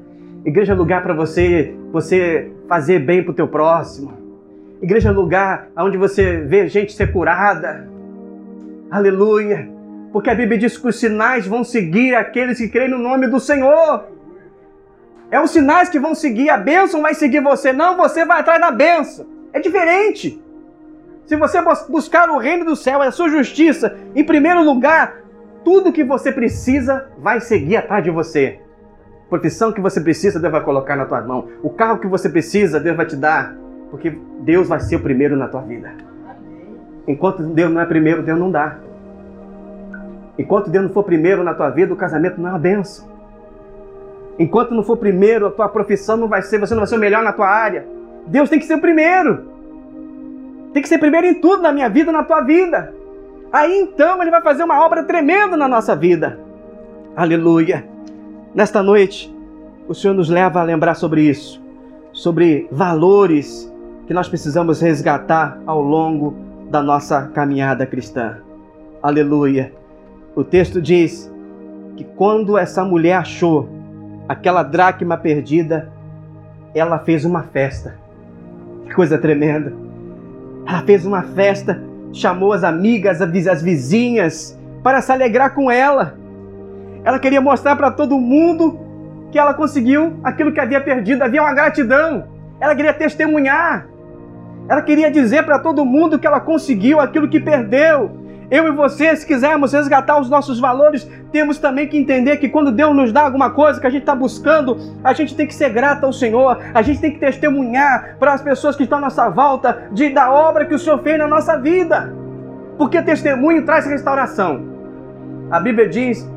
Igreja 0.46 0.74
é 0.74 0.76
lugar 0.76 1.02
para 1.02 1.12
você, 1.12 1.74
você 1.90 2.52
fazer 2.68 3.00
bem 3.00 3.20
para 3.20 3.32
o 3.32 3.34
teu 3.34 3.48
próximo. 3.48 4.16
Igreja 4.80 5.08
é 5.08 5.12
lugar 5.12 5.70
onde 5.76 5.98
você 5.98 6.36
vê 6.36 6.68
gente 6.68 6.92
ser 6.92 7.12
curada. 7.12 7.88
Aleluia. 8.88 9.68
Porque 10.12 10.30
a 10.30 10.34
Bíblia 10.36 10.56
diz 10.56 10.78
que 10.78 10.86
os 10.86 11.00
sinais 11.00 11.48
vão 11.48 11.64
seguir 11.64 12.14
aqueles 12.14 12.58
que 12.58 12.68
creem 12.68 12.88
no 12.88 12.96
nome 12.96 13.26
do 13.26 13.40
Senhor. 13.40 14.04
É 15.32 15.40
os 15.40 15.50
sinais 15.50 15.88
que 15.88 15.98
vão 15.98 16.14
seguir, 16.14 16.48
a 16.48 16.56
bênção 16.56 17.02
vai 17.02 17.14
seguir 17.14 17.40
você, 17.40 17.72
não 17.72 17.96
você 17.96 18.24
vai 18.24 18.38
atrás 18.38 18.60
da 18.60 18.70
bênção. 18.70 19.26
É 19.52 19.58
diferente. 19.58 20.40
Se 21.24 21.34
você 21.34 21.58
buscar 21.88 22.30
o 22.30 22.38
reino 22.38 22.64
do 22.64 22.76
céu 22.76 23.02
e 23.02 23.06
a 23.08 23.10
sua 23.10 23.28
justiça 23.28 23.98
em 24.14 24.22
primeiro 24.22 24.62
lugar, 24.62 25.22
tudo 25.64 25.92
que 25.92 26.04
você 26.04 26.30
precisa 26.30 27.08
vai 27.18 27.40
seguir 27.40 27.78
atrás 27.78 28.04
de 28.04 28.12
você 28.12 28.60
profissão 29.28 29.72
que 29.72 29.80
você 29.80 30.00
precisa, 30.00 30.38
Deus 30.38 30.52
vai 30.52 30.62
colocar 30.62 30.96
na 30.96 31.04
tua 31.04 31.20
mão. 31.22 31.48
O 31.62 31.70
carro 31.70 31.98
que 31.98 32.06
você 32.06 32.28
precisa, 32.28 32.80
Deus 32.80 32.96
vai 32.96 33.06
te 33.06 33.16
dar. 33.16 33.54
Porque 33.90 34.16
Deus 34.40 34.68
vai 34.68 34.80
ser 34.80 34.96
o 34.96 35.00
primeiro 35.00 35.36
na 35.36 35.48
tua 35.48 35.60
vida. 35.62 35.92
Enquanto 37.06 37.42
Deus 37.42 37.72
não 37.72 37.80
é 37.80 37.86
primeiro, 37.86 38.22
Deus 38.22 38.38
não 38.38 38.50
dá. 38.50 38.78
Enquanto 40.38 40.68
Deus 40.68 40.84
não 40.84 40.92
for 40.92 41.04
primeiro 41.04 41.42
na 41.42 41.54
tua 41.54 41.70
vida, 41.70 41.92
o 41.92 41.96
casamento 41.96 42.40
não 42.40 42.48
é 42.48 42.52
uma 42.52 42.58
benção. 42.58 43.06
Enquanto 44.38 44.74
não 44.74 44.82
for 44.82 44.96
primeiro, 44.96 45.46
a 45.46 45.50
tua 45.50 45.68
profissão 45.68 46.16
não 46.16 46.28
vai 46.28 46.42
ser, 46.42 46.58
você 46.58 46.74
não 46.74 46.80
vai 46.80 46.88
ser 46.88 46.96
o 46.96 47.00
melhor 47.00 47.22
na 47.22 47.32
tua 47.32 47.48
área. 47.48 47.86
Deus 48.26 48.50
tem 48.50 48.58
que 48.58 48.66
ser 48.66 48.74
o 48.74 48.80
primeiro. 48.80 49.44
Tem 50.74 50.82
que 50.82 50.88
ser 50.88 50.98
primeiro 50.98 51.26
em 51.26 51.40
tudo 51.40 51.62
na 51.62 51.72
minha 51.72 51.88
vida, 51.88 52.12
na 52.12 52.22
tua 52.22 52.42
vida. 52.42 52.92
Aí 53.52 53.80
então 53.80 54.20
ele 54.20 54.30
vai 54.30 54.42
fazer 54.42 54.62
uma 54.62 54.84
obra 54.84 55.04
tremenda 55.04 55.56
na 55.56 55.68
nossa 55.68 55.96
vida. 55.96 56.38
Aleluia. 57.16 57.95
Nesta 58.56 58.82
noite, 58.82 59.30
o 59.86 59.94
Senhor 59.94 60.14
nos 60.14 60.30
leva 60.30 60.60
a 60.60 60.64
lembrar 60.64 60.94
sobre 60.94 61.20
isso, 61.20 61.62
sobre 62.10 62.66
valores 62.72 63.70
que 64.06 64.14
nós 64.14 64.30
precisamos 64.30 64.80
resgatar 64.80 65.60
ao 65.66 65.82
longo 65.82 66.34
da 66.70 66.82
nossa 66.82 67.26
caminhada 67.34 67.84
cristã. 67.84 68.38
Aleluia. 69.02 69.74
O 70.34 70.42
texto 70.42 70.80
diz 70.80 71.30
que 71.98 72.04
quando 72.16 72.56
essa 72.56 72.82
mulher 72.82 73.18
achou 73.18 73.68
aquela 74.26 74.62
dracma 74.62 75.18
perdida, 75.18 75.92
ela 76.74 76.98
fez 76.98 77.26
uma 77.26 77.42
festa. 77.42 77.98
Que 78.86 78.94
coisa 78.94 79.18
tremenda. 79.18 79.74
Ela 80.66 80.80
fez 80.80 81.04
uma 81.04 81.24
festa, 81.24 81.82
chamou 82.10 82.54
as 82.54 82.64
amigas, 82.64 83.20
as 83.20 83.60
vizinhas 83.60 84.58
para 84.82 85.02
se 85.02 85.12
alegrar 85.12 85.54
com 85.54 85.70
ela. 85.70 86.16
Ela 87.06 87.20
queria 87.20 87.40
mostrar 87.40 87.76
para 87.76 87.88
todo 87.88 88.18
mundo 88.18 88.80
que 89.30 89.38
ela 89.38 89.54
conseguiu 89.54 90.18
aquilo 90.24 90.50
que 90.52 90.58
havia 90.58 90.80
perdido, 90.80 91.22
havia 91.22 91.40
uma 91.40 91.54
gratidão. 91.54 92.24
Ela 92.60 92.74
queria 92.74 92.92
testemunhar. 92.92 93.86
Ela 94.68 94.82
queria 94.82 95.08
dizer 95.08 95.44
para 95.44 95.60
todo 95.60 95.84
mundo 95.84 96.18
que 96.18 96.26
ela 96.26 96.40
conseguiu 96.40 96.98
aquilo 96.98 97.28
que 97.28 97.38
perdeu. 97.38 98.10
Eu 98.50 98.66
e 98.66 98.72
você, 98.72 99.14
se 99.14 99.24
quisermos 99.24 99.72
resgatar 99.72 100.20
os 100.20 100.28
nossos 100.28 100.58
valores, 100.58 101.08
temos 101.30 101.58
também 101.58 101.86
que 101.86 101.96
entender 101.96 102.38
que 102.38 102.48
quando 102.48 102.72
Deus 102.72 102.94
nos 102.94 103.12
dá 103.12 103.22
alguma 103.22 103.50
coisa 103.50 103.80
que 103.80 103.86
a 103.86 103.90
gente 103.90 104.02
está 104.02 104.14
buscando, 104.14 104.76
a 105.04 105.12
gente 105.12 105.36
tem 105.36 105.46
que 105.46 105.54
ser 105.54 105.70
grato 105.70 106.02
ao 106.02 106.12
Senhor, 106.12 106.58
a 106.74 106.82
gente 106.82 107.00
tem 107.00 107.12
que 107.12 107.20
testemunhar 107.20 108.16
para 108.18 108.32
as 108.32 108.42
pessoas 108.42 108.74
que 108.74 108.82
estão 108.82 108.98
à 108.98 109.02
nossa 109.02 109.28
volta 109.28 109.88
de, 109.92 110.10
da 110.10 110.32
obra 110.32 110.64
que 110.64 110.74
o 110.74 110.78
Senhor 110.78 111.00
fez 111.04 111.18
na 111.18 111.28
nossa 111.28 111.56
vida. 111.56 112.12
Porque 112.76 113.00
testemunho 113.00 113.64
traz 113.64 113.86
restauração. 113.86 114.74
A 115.52 115.60
Bíblia 115.60 115.88
diz 115.88 116.28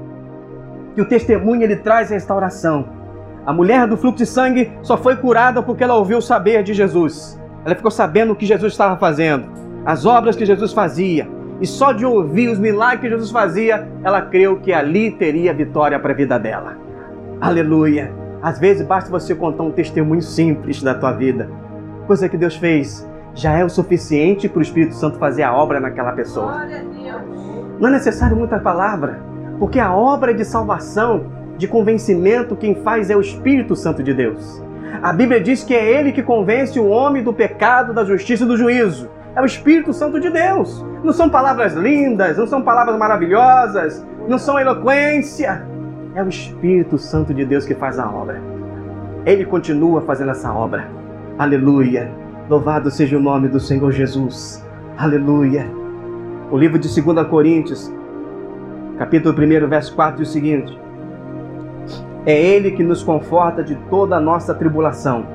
que 0.96 1.02
o 1.02 1.06
testemunho 1.06 1.64
ele 1.64 1.76
traz 1.76 2.10
restauração. 2.10 2.88
A 3.46 3.54
mulher 3.54 3.88
do 3.88 3.98
fluxo 3.98 4.18
de 4.18 4.26
sangue 4.26 4.72
só 4.82 4.98
foi 4.98 5.16
curada 5.16 5.62
porque 5.64 5.84
ela 5.84 5.96
ouviu 5.96 6.22
saber 6.22 6.64
de 6.64 6.74
Jesus. 6.74 7.40
Ela 7.66 7.76
ficou 7.76 7.92
sabendo 7.92 8.34
o 8.34 8.36
que 8.36 8.46
Jesus 8.46 8.74
estava 8.74 8.98
fazendo, 8.98 9.48
as 9.86 10.06
obras 10.06 10.36
que 10.36 10.46
Jesus 10.46 10.74
fazia. 10.74 11.28
E 11.62 11.68
só 11.68 11.92
de 11.92 12.06
ouvir 12.06 12.50
os 12.50 12.60
milagres 12.60 13.02
que 13.02 13.10
Jesus 13.10 13.32
fazia, 13.32 13.88
ela 14.04 14.22
creu 14.22 14.58
que 14.60 14.72
ali 14.72 15.12
teria 15.12 15.54
vitória 15.54 16.00
para 16.00 16.14
a 16.14 16.16
vida 16.16 16.40
dela. 16.40 16.78
Aleluia! 17.42 18.12
Às 18.42 18.60
vezes 18.60 18.86
basta 18.86 19.10
você 19.10 19.36
contar 19.36 19.64
um 19.64 19.72
testemunho 19.72 20.22
simples 20.22 20.82
da 20.82 20.94
tua 20.94 21.12
vida. 21.12 21.50
Coisa 22.08 22.30
que 22.30 22.38
Deus 22.38 22.56
fez 22.56 23.08
já 23.34 23.58
é 23.58 23.64
o 23.64 23.70
suficiente 23.70 24.48
para 24.48 24.60
o 24.60 24.62
Espírito 24.62 24.96
Santo 24.96 25.18
fazer 25.18 25.44
a 25.44 25.54
obra 25.54 25.80
naquela 25.80 26.14
pessoa. 26.14 26.66
Não 27.80 27.90
é 27.90 27.92
necessário 27.92 28.36
muita 28.36 28.60
palavra, 28.60 29.20
porque 29.60 29.80
a 29.80 29.94
obra 29.94 30.34
de 30.34 30.46
salvação, 30.46 31.26
de 31.58 31.68
convencimento, 31.68 32.56
quem 32.56 32.74
faz 32.76 33.10
é 33.10 33.18
o 33.18 33.22
Espírito 33.22 33.76
Santo 33.76 34.02
de 34.02 34.14
Deus. 34.14 34.64
A 35.04 35.12
Bíblia 35.12 35.42
diz 35.42 35.64
que 35.64 35.76
é 35.76 36.00
Ele 36.00 36.14
que 36.14 36.24
convence 36.24 36.80
o 36.80 36.88
homem 36.88 37.22
do 37.22 37.34
pecado, 37.34 37.94
da 37.94 38.06
justiça 38.06 38.46
e 38.46 38.48
do 38.48 38.58
juízo. 38.58 39.10
É 39.36 39.42
o 39.42 39.46
Espírito 39.46 39.94
Santo 39.94 40.20
de 40.20 40.30
Deus. 40.30 40.84
Não 41.04 41.14
são 41.14 41.30
palavras 41.30 41.74
lindas, 41.74 42.38
não 42.38 42.48
são 42.48 42.62
palavras 42.62 42.98
maravilhosas, 42.98 44.06
não 44.28 44.38
são 44.38 44.58
eloquência. 44.58 45.66
É 46.16 46.24
o 46.24 46.30
Espírito 46.30 46.98
Santo 46.98 47.34
de 47.34 47.46
Deus 47.46 47.66
que 47.66 47.76
faz 47.76 48.00
a 48.00 48.10
obra. 48.10 48.42
Ele 49.26 49.46
continua 49.46 50.02
fazendo 50.02 50.32
essa 50.32 50.52
obra. 50.52 50.90
Aleluia. 51.38 52.10
Louvado 52.50 52.90
seja 52.90 53.18
o 53.18 53.22
nome 53.22 53.48
do 53.48 53.60
Senhor 53.60 53.92
Jesus. 53.92 54.66
Aleluia. 54.98 55.70
O 56.50 56.58
livro 56.58 56.80
de 56.80 57.02
2 57.02 57.28
Coríntios, 57.28 57.94
capítulo 59.00 59.34
1, 59.34 59.68
verso 59.70 59.96
4 59.96 60.22
e 60.22 60.24
o 60.24 60.26
seguinte: 60.26 60.78
É 62.26 62.40
Ele 62.40 62.72
que 62.72 62.84
nos 62.84 63.02
conforta 63.02 63.64
de 63.64 63.76
toda 63.90 64.18
a 64.18 64.20
nossa 64.20 64.54
tribulação 64.54 65.26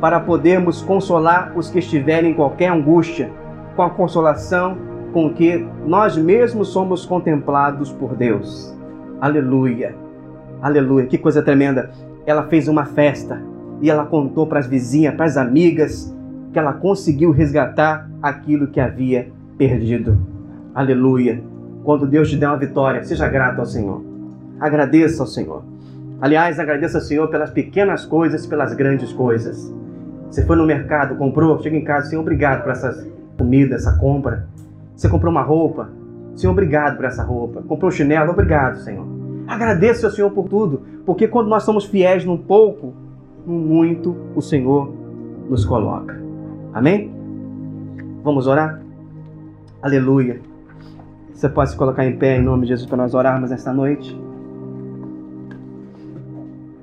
para 0.00 0.18
podermos 0.18 0.82
consolar 0.82 1.52
os 1.54 1.70
que 1.70 1.78
estiverem 1.78 2.32
em 2.32 2.34
qualquer 2.34 2.70
angústia, 2.70 3.30
com 3.76 3.82
a 3.82 3.90
consolação 3.90 4.78
com 5.12 5.32
que 5.32 5.66
nós 5.86 6.16
mesmos 6.16 6.68
somos 6.68 7.04
contemplados 7.06 7.92
por 7.92 8.14
Deus. 8.14 8.74
Aleluia. 9.20 9.94
Aleluia. 10.60 11.06
Que 11.06 11.16
coisa 11.16 11.42
tremenda. 11.42 11.90
Ela 12.26 12.44
fez 12.44 12.66
uma 12.66 12.84
festa 12.84 13.42
e 13.80 13.90
ela 13.90 14.04
contou 14.04 14.46
para 14.46 14.58
as 14.58 14.66
vizinhas, 14.66 15.14
para 15.14 15.26
as 15.26 15.36
amigas, 15.36 16.14
que 16.52 16.58
ela 16.58 16.72
conseguiu 16.72 17.30
resgatar 17.30 18.10
aquilo 18.22 18.66
que 18.66 18.80
havia 18.80 19.30
perdido. 19.56 20.18
Aleluia. 20.74 21.42
Quando 21.86 22.04
Deus 22.04 22.28
te 22.28 22.36
der 22.36 22.48
uma 22.48 22.56
vitória, 22.56 23.04
seja 23.04 23.28
grato 23.28 23.60
ao 23.60 23.64
Senhor. 23.64 24.02
Agradeça 24.58 25.22
ao 25.22 25.26
Senhor. 25.28 25.62
Aliás, 26.20 26.58
agradeça 26.58 26.98
ao 26.98 27.00
Senhor 27.00 27.28
pelas 27.28 27.50
pequenas 27.50 28.04
coisas, 28.04 28.44
pelas 28.44 28.74
grandes 28.74 29.12
coisas. 29.12 29.72
Você 30.28 30.44
foi 30.44 30.56
no 30.56 30.66
mercado, 30.66 31.14
comprou, 31.14 31.62
chega 31.62 31.76
em 31.76 31.84
casa, 31.84 32.08
Senhor, 32.08 32.22
obrigado 32.22 32.64
por 32.64 32.72
essa 32.72 33.06
comida, 33.38 33.76
essa 33.76 33.96
compra. 33.98 34.48
Você 34.96 35.08
comprou 35.08 35.30
uma 35.30 35.42
roupa, 35.42 35.88
Senhor, 36.34 36.50
obrigado 36.50 36.96
por 36.96 37.04
essa 37.04 37.22
roupa. 37.22 37.62
Comprou 37.62 37.88
um 37.88 37.92
chinelo, 37.92 38.32
obrigado, 38.32 38.78
Senhor. 38.78 39.06
Agradeça 39.46 40.08
ao 40.08 40.12
Senhor 40.12 40.32
por 40.32 40.48
tudo, 40.48 40.82
porque 41.06 41.28
quando 41.28 41.46
nós 41.46 41.62
somos 41.62 41.84
fiéis 41.84 42.24
num 42.24 42.36
pouco, 42.36 42.94
num 43.46 43.60
muito, 43.60 44.16
o 44.34 44.42
Senhor 44.42 44.92
nos 45.48 45.64
coloca. 45.64 46.20
Amém? 46.74 47.14
Vamos 48.24 48.48
orar? 48.48 48.82
Aleluia. 49.80 50.55
Você 51.36 51.50
pode 51.50 51.68
se 51.68 51.76
colocar 51.76 52.06
em 52.06 52.16
pé 52.16 52.38
em 52.38 52.42
nome 52.42 52.62
de 52.62 52.68
Jesus 52.68 52.88
para 52.88 52.96
nós 52.96 53.12
orarmos 53.12 53.52
esta 53.52 53.70
noite? 53.70 54.18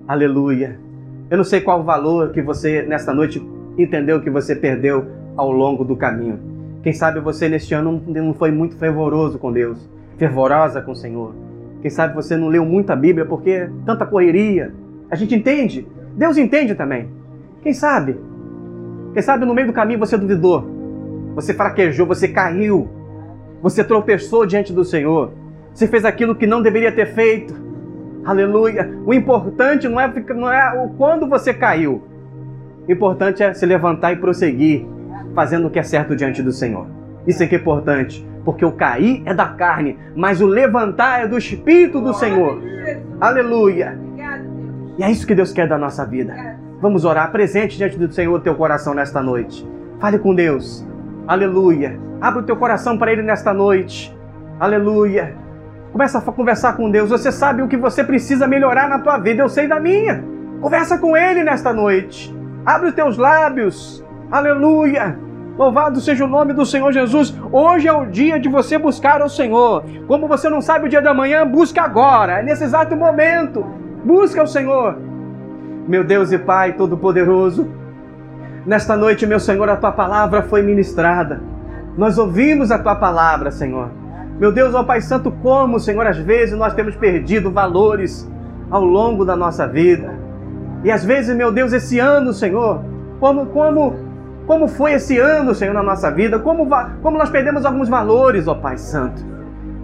Aleluia. 0.07 0.79
Eu 1.27 1.37
não 1.37 1.43
sei 1.43 1.59
qual 1.59 1.79
o 1.79 1.83
valor 1.83 2.29
que 2.29 2.39
você, 2.39 2.83
nesta 2.83 3.15
noite, 3.15 3.43
entendeu 3.79 4.21
que 4.21 4.29
você 4.29 4.55
perdeu 4.55 5.07
ao 5.35 5.51
longo 5.51 5.83
do 5.83 5.95
caminho. 5.95 6.39
Quem 6.83 6.93
sabe 6.93 7.19
você 7.19 7.49
neste 7.49 7.73
ano 7.73 7.99
não 8.05 8.31
foi 8.35 8.51
muito 8.51 8.75
fervoroso 8.75 9.39
com 9.39 9.51
Deus, 9.51 9.89
fervorosa 10.19 10.83
com 10.83 10.91
o 10.91 10.95
Senhor. 10.95 11.33
Quem 11.81 11.89
sabe 11.89 12.13
você 12.13 12.37
não 12.37 12.47
leu 12.47 12.63
muita 12.63 12.95
Bíblia 12.95 13.25
porque 13.25 13.67
tanta 13.87 14.05
correria. 14.05 14.71
A 15.09 15.15
gente 15.15 15.33
entende, 15.33 15.87
Deus 16.15 16.37
entende 16.37 16.75
também. 16.75 17.09
Quem 17.63 17.73
sabe? 17.73 18.15
Quem 19.13 19.21
sabe 19.23 19.45
no 19.45 19.53
meio 19.55 19.65
do 19.65 19.73
caminho 19.73 19.97
você 19.97 20.15
duvidou, 20.15 20.63
você 21.33 21.55
fraquejou, 21.55 22.05
você 22.05 22.27
caiu, 22.27 22.87
você 23.63 23.81
tropeçou 23.81 24.45
diante 24.45 24.73
do 24.73 24.83
Senhor, 24.83 25.31
você 25.73 25.87
fez 25.87 26.03
aquilo 26.03 26.35
que 26.35 26.45
não 26.45 26.61
deveria 26.61 26.91
ter 26.91 27.13
feito. 27.13 27.55
Aleluia. 28.25 28.93
O 29.05 29.13
importante 29.13 29.87
não 29.87 30.01
é, 30.01 30.13
não 30.35 30.51
é 30.51 30.83
o 30.83 30.89
quando 30.89 31.29
você 31.29 31.53
caiu. 31.53 32.03
O 32.85 32.91
importante 32.91 33.41
é 33.41 33.53
se 33.53 33.65
levantar 33.65 34.11
e 34.11 34.17
prosseguir, 34.17 34.85
fazendo 35.33 35.67
o 35.67 35.69
que 35.69 35.79
é 35.79 35.83
certo 35.83 36.13
diante 36.13 36.43
do 36.43 36.51
Senhor. 36.51 36.87
Isso 37.25 37.41
é 37.41 37.47
que 37.47 37.55
é 37.55 37.57
importante, 37.57 38.27
porque 38.43 38.65
o 38.65 38.73
cair 38.73 39.23
é 39.25 39.33
da 39.33 39.47
carne, 39.47 39.97
mas 40.13 40.41
o 40.41 40.45
levantar 40.45 41.23
é 41.23 41.27
do 41.27 41.37
Espírito 41.37 42.01
do 42.01 42.13
Senhor. 42.13 42.61
Aleluia. 43.21 43.97
E 44.97 45.03
é 45.03 45.09
isso 45.09 45.25
que 45.25 45.33
Deus 45.33 45.53
quer 45.53 45.69
da 45.69 45.77
nossa 45.77 46.05
vida. 46.05 46.35
Vamos 46.81 47.05
orar. 47.05 47.31
Presente 47.31 47.77
diante 47.77 47.97
do 47.97 48.11
Senhor 48.11 48.41
teu 48.41 48.55
coração 48.55 48.93
nesta 48.93 49.23
noite. 49.23 49.65
Fale 50.01 50.19
com 50.19 50.35
Deus. 50.35 50.85
Aleluia. 51.27 51.99
Abra 52.19 52.41
o 52.41 52.43
teu 52.43 52.55
coração 52.55 52.97
para 52.97 53.11
Ele 53.11 53.21
nesta 53.21 53.53
noite. 53.53 54.15
Aleluia. 54.59 55.35
Começa 55.91 56.17
a 56.17 56.21
conversar 56.21 56.73
com 56.75 56.89
Deus. 56.89 57.09
Você 57.09 57.31
sabe 57.31 57.61
o 57.61 57.67
que 57.67 57.77
você 57.77 58.03
precisa 58.03 58.47
melhorar 58.47 58.89
na 58.89 58.99
tua 58.99 59.17
vida. 59.17 59.41
Eu 59.41 59.49
sei 59.49 59.67
da 59.67 59.79
minha. 59.79 60.23
Conversa 60.61 60.97
com 60.97 61.15
Ele 61.15 61.43
nesta 61.43 61.71
noite. 61.71 62.33
Abre 62.65 62.89
os 62.89 62.95
teus 62.95 63.17
lábios. 63.17 64.03
Aleluia. 64.31 65.17
Louvado 65.57 66.01
seja 66.01 66.25
o 66.25 66.27
nome 66.27 66.51
do 66.51 66.65
Senhor 66.65 66.91
Jesus. 66.91 67.33
Hoje 67.51 67.87
é 67.87 67.93
o 67.93 68.05
dia 68.05 68.39
de 68.39 68.49
você 68.49 68.77
buscar 68.77 69.21
o 69.21 69.29
Senhor. 69.29 69.83
Como 70.07 70.27
você 70.27 70.49
não 70.49 70.61
sabe 70.61 70.87
o 70.87 70.89
dia 70.89 71.01
da 71.01 71.13
manhã, 71.13 71.45
busque 71.45 71.79
agora. 71.79 72.39
É 72.39 72.43
nesse 72.43 72.63
exato 72.63 72.95
momento. 72.95 73.63
Busca 74.03 74.41
o 74.41 74.47
Senhor. 74.47 74.97
Meu 75.87 76.03
Deus 76.03 76.31
e 76.31 76.39
Pai 76.39 76.73
Todo-Poderoso, 76.73 77.69
nesta 78.65 78.95
noite, 78.95 79.25
meu 79.25 79.39
Senhor, 79.39 79.69
a 79.69 79.75
tua 79.75 79.91
palavra 79.91 80.43
foi 80.43 80.61
ministrada. 80.61 81.41
Nós 81.97 82.17
ouvimos 82.17 82.71
a 82.71 82.79
tua 82.79 82.95
palavra, 82.95 83.51
Senhor. 83.51 83.89
Meu 84.39 84.51
Deus, 84.51 84.73
ó 84.73 84.83
Pai 84.83 84.99
Santo, 85.01 85.31
como, 85.31 85.79
Senhor, 85.79 86.05
às 86.07 86.17
vezes 86.17 86.57
nós 86.57 86.73
temos 86.73 86.95
perdido 86.95 87.51
valores 87.51 88.29
ao 88.69 88.83
longo 88.83 89.23
da 89.23 89.35
nossa 89.35 89.67
vida. 89.67 90.17
E 90.83 90.91
às 90.91 91.05
vezes, 91.05 91.35
meu 91.35 91.51
Deus, 91.51 91.71
esse 91.71 91.99
ano, 91.99 92.33
Senhor, 92.33 92.81
como, 93.19 93.45
como, 93.47 93.95
como 94.47 94.67
foi 94.67 94.93
esse 94.93 95.17
ano, 95.17 95.53
Senhor, 95.53 95.73
na 95.73 95.83
nossa 95.83 96.09
vida, 96.09 96.39
como, 96.39 96.67
como 97.01 97.17
nós 97.17 97.29
perdemos 97.29 97.65
alguns 97.65 97.87
valores, 97.87 98.47
ó 98.47 98.55
Pai 98.55 98.77
Santo. 98.77 99.23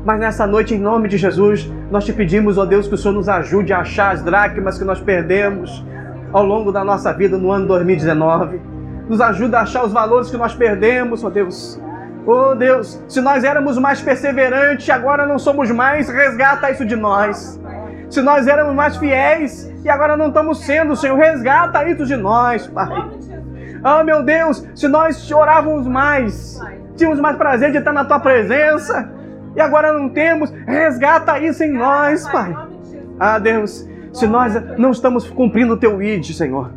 Mas 0.04 0.20
nessa 0.20 0.48
noite, 0.48 0.74
em 0.74 0.80
nome 0.80 1.08
de 1.08 1.18
Jesus, 1.18 1.72
nós 1.92 2.06
te 2.06 2.12
pedimos, 2.12 2.58
ó 2.58 2.66
Deus, 2.66 2.88
que 2.88 2.96
o 2.96 2.98
Senhor 2.98 3.14
nos 3.14 3.30
ajude 3.30 3.72
a 3.72 3.80
achar 3.80 4.14
as 4.14 4.24
dracmas 4.24 4.78
que 4.78 4.84
nós 4.84 5.00
perdemos 5.00 5.86
ao 6.32 6.44
longo 6.44 6.72
da 6.72 6.84
nossa 6.84 7.12
vida 7.14 7.38
no 7.38 7.52
ano 7.52 7.68
2019. 7.68 8.62
Nos 9.08 9.22
ajuda 9.22 9.60
a 9.60 9.62
achar 9.62 9.84
os 9.84 9.92
valores 9.92 10.30
que 10.30 10.38
nós 10.38 10.54
perdemos, 10.54 11.24
ó 11.24 11.30
Deus 11.30 11.80
Oh 12.32 12.54
Deus, 12.54 13.04
se 13.08 13.22
nós 13.22 13.44
éramos 13.44 13.78
mais 13.80 14.02
perseverantes, 14.02 14.88
agora 14.90 15.26
não 15.26 15.40
somos 15.40 15.72
mais, 15.72 16.10
resgata 16.10 16.70
isso 16.70 16.86
de 16.86 16.96
nós. 16.96 17.60
Se 18.08 18.22
nós 18.22 18.48
éramos 18.48 18.76
mais 18.76 18.98
fiéis 18.98 19.72
e 19.84 19.90
agora 19.90 20.16
não 20.16 20.28
estamos 20.28 20.60
sendo, 20.60 20.96
Senhor, 20.96 21.18
resgata 21.18 21.90
isso 21.90 22.06
de 22.06 22.16
nós, 22.16 22.68
Pai. 22.68 22.88
Oh, 23.84 24.04
meu 24.04 24.22
Deus, 24.22 24.64
se 24.76 24.88
nós 24.88 25.32
orávamos 25.32 25.88
mais, 25.88 26.60
tínhamos 26.96 27.20
mais 27.20 27.36
prazer 27.36 27.72
de 27.72 27.80
estar 27.80 27.94
na 27.94 28.06
tua 28.06 28.20
presença 28.20 29.10
e 29.56 29.62
agora 29.62 29.92
não 29.92 30.10
temos, 30.10 30.52
resgata 30.68 31.40
isso 31.40 31.64
em 31.64 31.72
nós, 31.72 32.30
Pai. 32.30 32.54
Ah, 33.20 33.40
Deus, 33.40 33.88
se 34.20 34.28
nós 34.28 34.54
não 34.78 34.92
estamos 34.92 35.30
cumprindo 35.30 35.74
o 35.74 35.78
teu 35.78 36.02
ID, 36.02 36.34
Senhor, 36.34 36.70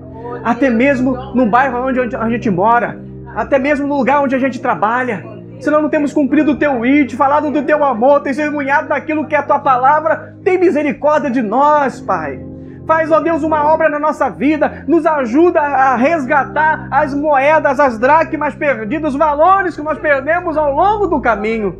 até 0.44 0.70
mesmo 0.70 1.16
no 1.34 1.44
bairro 1.46 1.88
onde 1.88 2.14
a 2.14 2.28
gente 2.30 2.48
mora, 2.48 3.00
até 3.34 3.58
mesmo 3.58 3.86
no 3.86 3.96
lugar 3.96 4.22
onde 4.22 4.36
a 4.36 4.38
gente 4.38 4.60
trabalha, 4.60 5.24
se 5.58 5.68
nós 5.68 5.82
não 5.82 5.88
temos 5.88 6.12
cumprido 6.12 6.52
o 6.52 6.56
teu 6.56 6.86
ID, 6.86 7.14
falado 7.14 7.50
do 7.50 7.62
teu 7.62 7.82
amor, 7.82 8.20
testemunhado 8.20 8.88
daquilo 8.88 9.26
que 9.26 9.34
é 9.34 9.38
a 9.38 9.42
tua 9.42 9.58
palavra, 9.58 10.36
tem 10.44 10.56
misericórdia 10.56 11.30
de 11.30 11.42
nós, 11.42 12.00
Pai. 12.00 12.40
Faz, 12.86 13.10
ó 13.10 13.20
Deus, 13.20 13.42
uma 13.42 13.72
obra 13.72 13.88
na 13.88 13.98
nossa 13.98 14.28
vida, 14.28 14.84
nos 14.86 15.04
ajuda 15.04 15.60
a 15.60 15.96
resgatar 15.96 16.88
as 16.90 17.12
moedas, 17.12 17.80
as 17.80 17.98
dracmas 17.98 18.54
perdidas, 18.54 19.14
os 19.14 19.18
valores 19.18 19.74
que 19.74 19.82
nós 19.82 19.98
perdemos 19.98 20.56
ao 20.56 20.72
longo 20.74 21.08
do 21.08 21.20
caminho. 21.20 21.76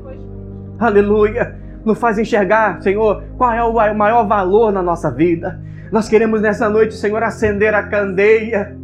Aleluia. 0.79 1.62
Nos 1.85 1.99
faz 1.99 2.19
enxergar, 2.19 2.81
Senhor, 2.81 3.25
qual 3.37 3.53
é 3.53 3.63
o 3.63 3.95
maior 3.95 4.27
valor 4.27 4.73
na 4.73 4.83
nossa 4.83 5.11
vida. 5.11 5.61
Nós 5.91 6.09
queremos 6.09 6.41
nessa 6.41 6.69
noite, 6.69 6.95
Senhor, 6.95 7.23
acender 7.23 7.75
a 7.75 7.83
candeia. 7.83 8.77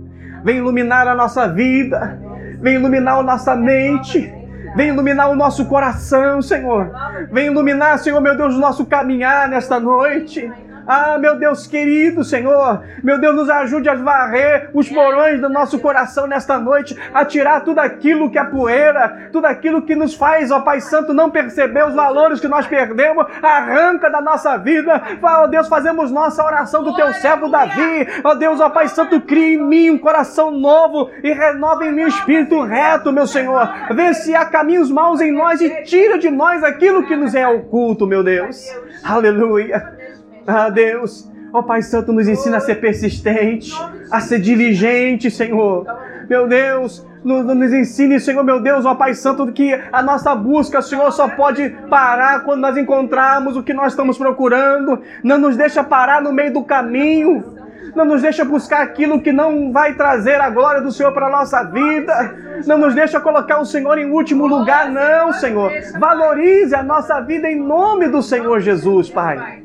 Vem 0.45 0.59
iluminar 0.59 1.07
a 1.09 1.15
nossa 1.15 1.49
vida. 1.49 2.19
Vem 2.61 2.75
iluminar 2.75 3.19
a 3.19 3.23
nossa 3.23 3.57
mente. 3.57 4.33
Vem 4.77 4.89
iluminar 4.89 5.31
o 5.31 5.37
nosso 5.37 5.65
coração, 5.67 6.43
Senhor. 6.43 6.91
Vem 7.33 7.47
iluminar, 7.47 7.99
Senhor, 7.99 8.21
meu 8.21 8.37
Deus, 8.37 8.55
o 8.55 8.61
nosso 8.61 8.85
caminhar 8.85 9.49
nesta 9.49 9.81
noite. 9.81 10.51
Ah, 10.89 11.19
meu 11.19 11.37
Deus 11.37 11.67
querido, 11.67 12.25
Senhor, 12.25 12.83
meu 13.05 13.21
Deus, 13.21 13.37
nos 13.37 13.51
ajude 13.51 13.91
a 13.91 13.95
varrer 13.95 14.71
os 14.73 14.89
porões 14.89 15.39
do 15.39 15.51
nosso 15.51 15.79
coração 15.79 16.27
nesta 16.27 16.59
noite, 16.59 16.99
a 17.13 17.27
tirar 17.27 17.61
tudo 17.61 17.79
aquilo 17.79 18.31
que 18.31 18.39
é 18.39 18.45
poeira, 18.45 19.29
tudo 19.31 19.47
aquilo 19.47 19.83
que 19.83 19.95
nos 19.95 20.15
faz, 20.15 20.51
ó 20.51 20.61
Pai 20.61 20.81
Santo, 20.81 21.13
não 21.13 21.31
perceber 21.31 21.85
os 21.87 21.95
valores 21.95 22.41
que 22.41 22.49
nós 22.49 22.67
perdemos, 22.67 23.27
arranca 23.43 24.09
da 24.09 24.23
nossa 24.23 24.57
vida. 24.57 25.03
Ó 25.23 25.47
Deus, 25.47 25.69
fazemos 25.69 26.11
nossa 26.11 26.43
oração 26.43 26.83
do 26.83 26.97
teu 26.97 27.13
servo 27.13 27.51
Davi. 27.51 28.09
Ó 28.25 28.35
Deus, 28.35 28.59
ó 28.59 28.71
Pai 28.71 28.89
Santo, 28.89 29.21
cria 29.21 29.57
em 29.57 29.63
mim 29.63 29.91
um 29.91 29.99
coração 29.99 30.51
novo 30.51 31.11
e 31.23 31.31
renova 31.35 31.85
em 31.85 31.93
mim 31.93 32.05
um 32.05 32.09
espírito 32.09 32.63
reto, 32.63 33.13
meu 33.13 33.27
Senhor. 33.27 33.69
Vê 33.95 34.15
se 34.15 34.35
há 34.35 34.47
caminhos 34.47 34.91
maus 34.91 35.21
em 35.21 35.33
nós 35.33 35.61
e 35.61 35.83
tira 35.83 36.19
de 36.19 36.31
nós 36.31 36.65
aquilo 36.65 37.07
que 37.07 37.15
nos 37.15 37.35
é 37.35 37.47
oculto, 37.47 38.07
meu 38.07 38.25
Deus. 38.25 38.67
Aleluia. 39.05 40.08
Ah, 40.47 40.71
Deus, 40.71 41.31
ó 41.53 41.59
oh, 41.59 41.63
Pai 41.63 41.83
Santo, 41.83 42.13
nos 42.13 42.29
ensina 42.29 42.59
a 42.59 42.61
ser 42.61 42.77
persistente, 42.77 43.73
a 44.11 44.21
ser 44.21 44.41
diligente, 44.41 45.31
Senhor. 45.31 45.87
Meu 46.29 46.47
Deus, 46.47 47.07
nos, 47.25 47.45
nos 47.45 47.73
ensine, 47.73 48.21
Senhor, 48.21 48.45
meu 48.45 48.61
Deus, 48.61 48.85
ó 48.85 48.95
Pai 48.95 49.15
Santo, 49.15 49.51
que 49.53 49.73
a 49.93 50.03
nossa 50.03 50.35
busca, 50.35 50.83
Senhor, 50.83 51.11
só 51.13 51.29
pode 51.29 51.69
parar 51.89 52.45
quando 52.45 52.61
nós 52.61 52.77
encontrarmos 52.77 53.57
o 53.57 53.63
que 53.63 53.75
nós 53.75 53.93
estamos 53.93 54.19
procurando. 54.19 55.01
Não 55.23 55.39
nos 55.39 55.57
deixa 55.57 55.83
parar 55.83 56.23
no 56.23 56.33
meio 56.33 56.53
do 56.53 56.63
caminho. 56.63 57.57
Não 57.95 58.05
nos 58.05 58.23
deixa 58.23 58.45
buscar 58.45 58.83
aquilo 58.83 59.21
que 59.21 59.33
não 59.33 59.73
vai 59.73 59.95
trazer 59.95 60.41
a 60.41 60.51
glória 60.51 60.81
do 60.81 60.93
Senhor 60.93 61.13
para 61.13 61.27
a 61.27 61.31
nossa 61.31 61.63
vida. 61.65 62.37
Não 62.67 62.79
nos 62.79 62.95
deixa 62.95 63.21
colocar 63.21 63.59
o 63.59 63.65
Senhor 63.65 63.99
em 63.99 64.11
último 64.11 64.47
lugar, 64.47 64.91
não, 64.91 65.33
Senhor. 65.33 65.73
Valorize 65.99 66.75
a 66.75 66.83
nossa 66.83 67.21
vida 67.21 67.51
em 67.51 67.59
nome 67.59 68.09
do 68.09 68.23
Senhor 68.23 68.61
Jesus, 68.61 69.09
Pai. 69.09 69.63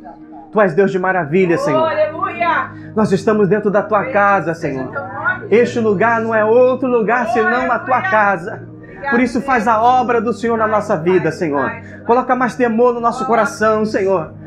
Tu 0.54 0.62
és 0.62 0.76
Deus 0.76 0.91
de 0.91 0.99
maravilha, 0.99 1.58
Senhor. 1.58 1.82
Oh, 1.82 1.86
aleluia! 1.86 2.72
Nós 2.95 3.12
estamos 3.12 3.49
dentro 3.49 3.72
da 3.72 3.82
tua 3.82 4.06
casa, 4.12 4.54
Senhor. 4.54 4.91
Este 5.49 5.80
lugar 5.80 6.22
não 6.22 6.34
é 6.34 6.45
outro 6.45 6.88
lugar 6.88 7.28
senão 7.30 7.72
a 7.72 7.80
tua 7.80 8.01
casa. 8.04 8.62
Por 9.10 9.20
isso 9.20 9.41
faz 9.41 9.68
a 9.68 9.82
obra 9.82 10.22
do 10.22 10.32
Senhor 10.32 10.58
na 10.58 10.68
nossa 10.68 10.95
vida, 10.95 11.32
Senhor. 11.32 11.72
Coloca 12.06 12.36
mais 12.36 12.56
temor 12.56 12.93
no 12.93 13.01
nosso 13.01 13.26
coração, 13.26 13.84
Senhor 13.84 14.43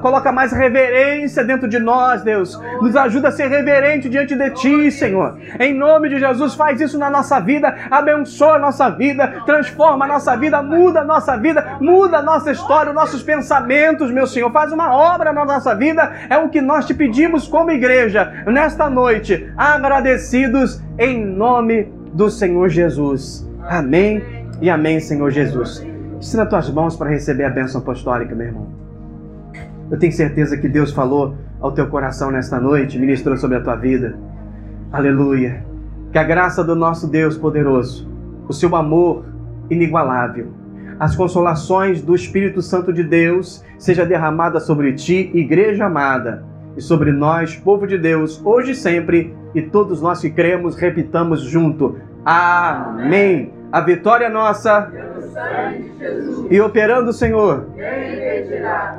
coloca 0.00 0.30
mais 0.30 0.52
reverência 0.52 1.42
dentro 1.44 1.68
de 1.68 1.78
nós, 1.78 2.22
Deus. 2.22 2.58
Nos 2.80 2.94
ajuda 2.94 3.28
a 3.28 3.32
ser 3.32 3.48
reverente 3.48 4.08
diante 4.08 4.34
de 4.34 4.50
Ti, 4.50 4.90
Senhor. 4.90 5.38
Em 5.58 5.74
nome 5.74 6.08
de 6.08 6.18
Jesus, 6.18 6.54
faz 6.54 6.80
isso 6.80 6.98
na 6.98 7.10
nossa 7.10 7.40
vida, 7.40 7.74
abençoa 7.90 8.54
a 8.54 8.58
nossa 8.58 8.88
vida, 8.90 9.42
transforma 9.44 10.04
a 10.04 10.08
nossa 10.08 10.36
vida, 10.36 10.62
muda 10.62 11.00
a 11.00 11.04
nossa 11.04 11.36
vida, 11.36 11.78
muda 11.80 12.18
a 12.18 12.22
nossa 12.22 12.52
história, 12.52 12.90
os 12.90 12.94
nossos 12.94 13.22
pensamentos, 13.22 14.10
meu 14.10 14.26
Senhor. 14.26 14.50
Faz 14.52 14.72
uma 14.72 14.94
obra 14.94 15.32
na 15.32 15.44
nossa 15.44 15.74
vida, 15.74 16.12
é 16.30 16.36
o 16.38 16.48
que 16.48 16.60
nós 16.60 16.86
te 16.86 16.94
pedimos 16.94 17.48
como 17.48 17.70
igreja 17.70 18.44
nesta 18.46 18.88
noite, 18.88 19.52
agradecidos 19.56 20.82
em 20.98 21.24
nome 21.24 21.92
do 22.12 22.30
Senhor 22.30 22.68
Jesus. 22.68 23.48
Amém 23.68 24.22
e 24.60 24.70
amém, 24.70 25.00
Senhor 25.00 25.30
Jesus. 25.30 25.86
Ensina 26.18 26.46
tuas 26.46 26.70
mãos 26.70 26.96
para 26.96 27.10
receber 27.10 27.44
a 27.44 27.50
bênção 27.50 27.80
apostólica, 27.80 28.34
meu 28.34 28.46
irmão. 28.46 28.87
Eu 29.90 29.98
tenho 29.98 30.12
certeza 30.12 30.56
que 30.56 30.68
Deus 30.68 30.92
falou 30.92 31.34
ao 31.60 31.72
teu 31.72 31.86
coração 31.88 32.30
nesta 32.30 32.60
noite, 32.60 32.98
ministrou 32.98 33.36
sobre 33.36 33.56
a 33.56 33.60
tua 33.60 33.76
vida. 33.76 34.16
Aleluia. 34.92 35.64
Que 36.12 36.18
a 36.18 36.24
graça 36.24 36.62
do 36.62 36.74
nosso 36.74 37.06
Deus 37.08 37.36
poderoso, 37.36 38.08
o 38.48 38.52
seu 38.52 38.74
amor 38.76 39.24
inigualável, 39.70 40.48
as 40.98 41.14
consolações 41.14 42.02
do 42.02 42.14
Espírito 42.14 42.60
Santo 42.60 42.92
de 42.92 43.04
Deus 43.04 43.64
seja 43.78 44.04
derramada 44.04 44.58
sobre 44.58 44.92
ti, 44.94 45.30
igreja 45.32 45.86
amada, 45.86 46.44
e 46.76 46.80
sobre 46.80 47.12
nós, 47.12 47.56
povo 47.56 47.86
de 47.86 47.98
Deus, 47.98 48.40
hoje 48.44 48.72
e 48.72 48.74
sempre, 48.74 49.34
e 49.54 49.62
todos 49.62 50.00
nós 50.00 50.20
que 50.20 50.30
cremos, 50.30 50.76
repitamos 50.76 51.42
junto. 51.42 51.96
Amém. 52.24 53.52
A 53.72 53.80
vitória 53.80 54.26
é 54.26 54.28
nossa. 54.28 54.90
E 56.50 56.60
operando 56.60 57.10
o 57.10 57.12
Senhor. 57.12 57.66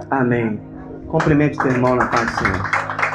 Amém. 0.10 0.69
Cumprimente 1.10 1.58
teu 1.58 1.72
irmão 1.72 1.96
na 1.96 2.06
paz 2.06 2.30
do 2.30 2.38
Senhor. 2.38 3.09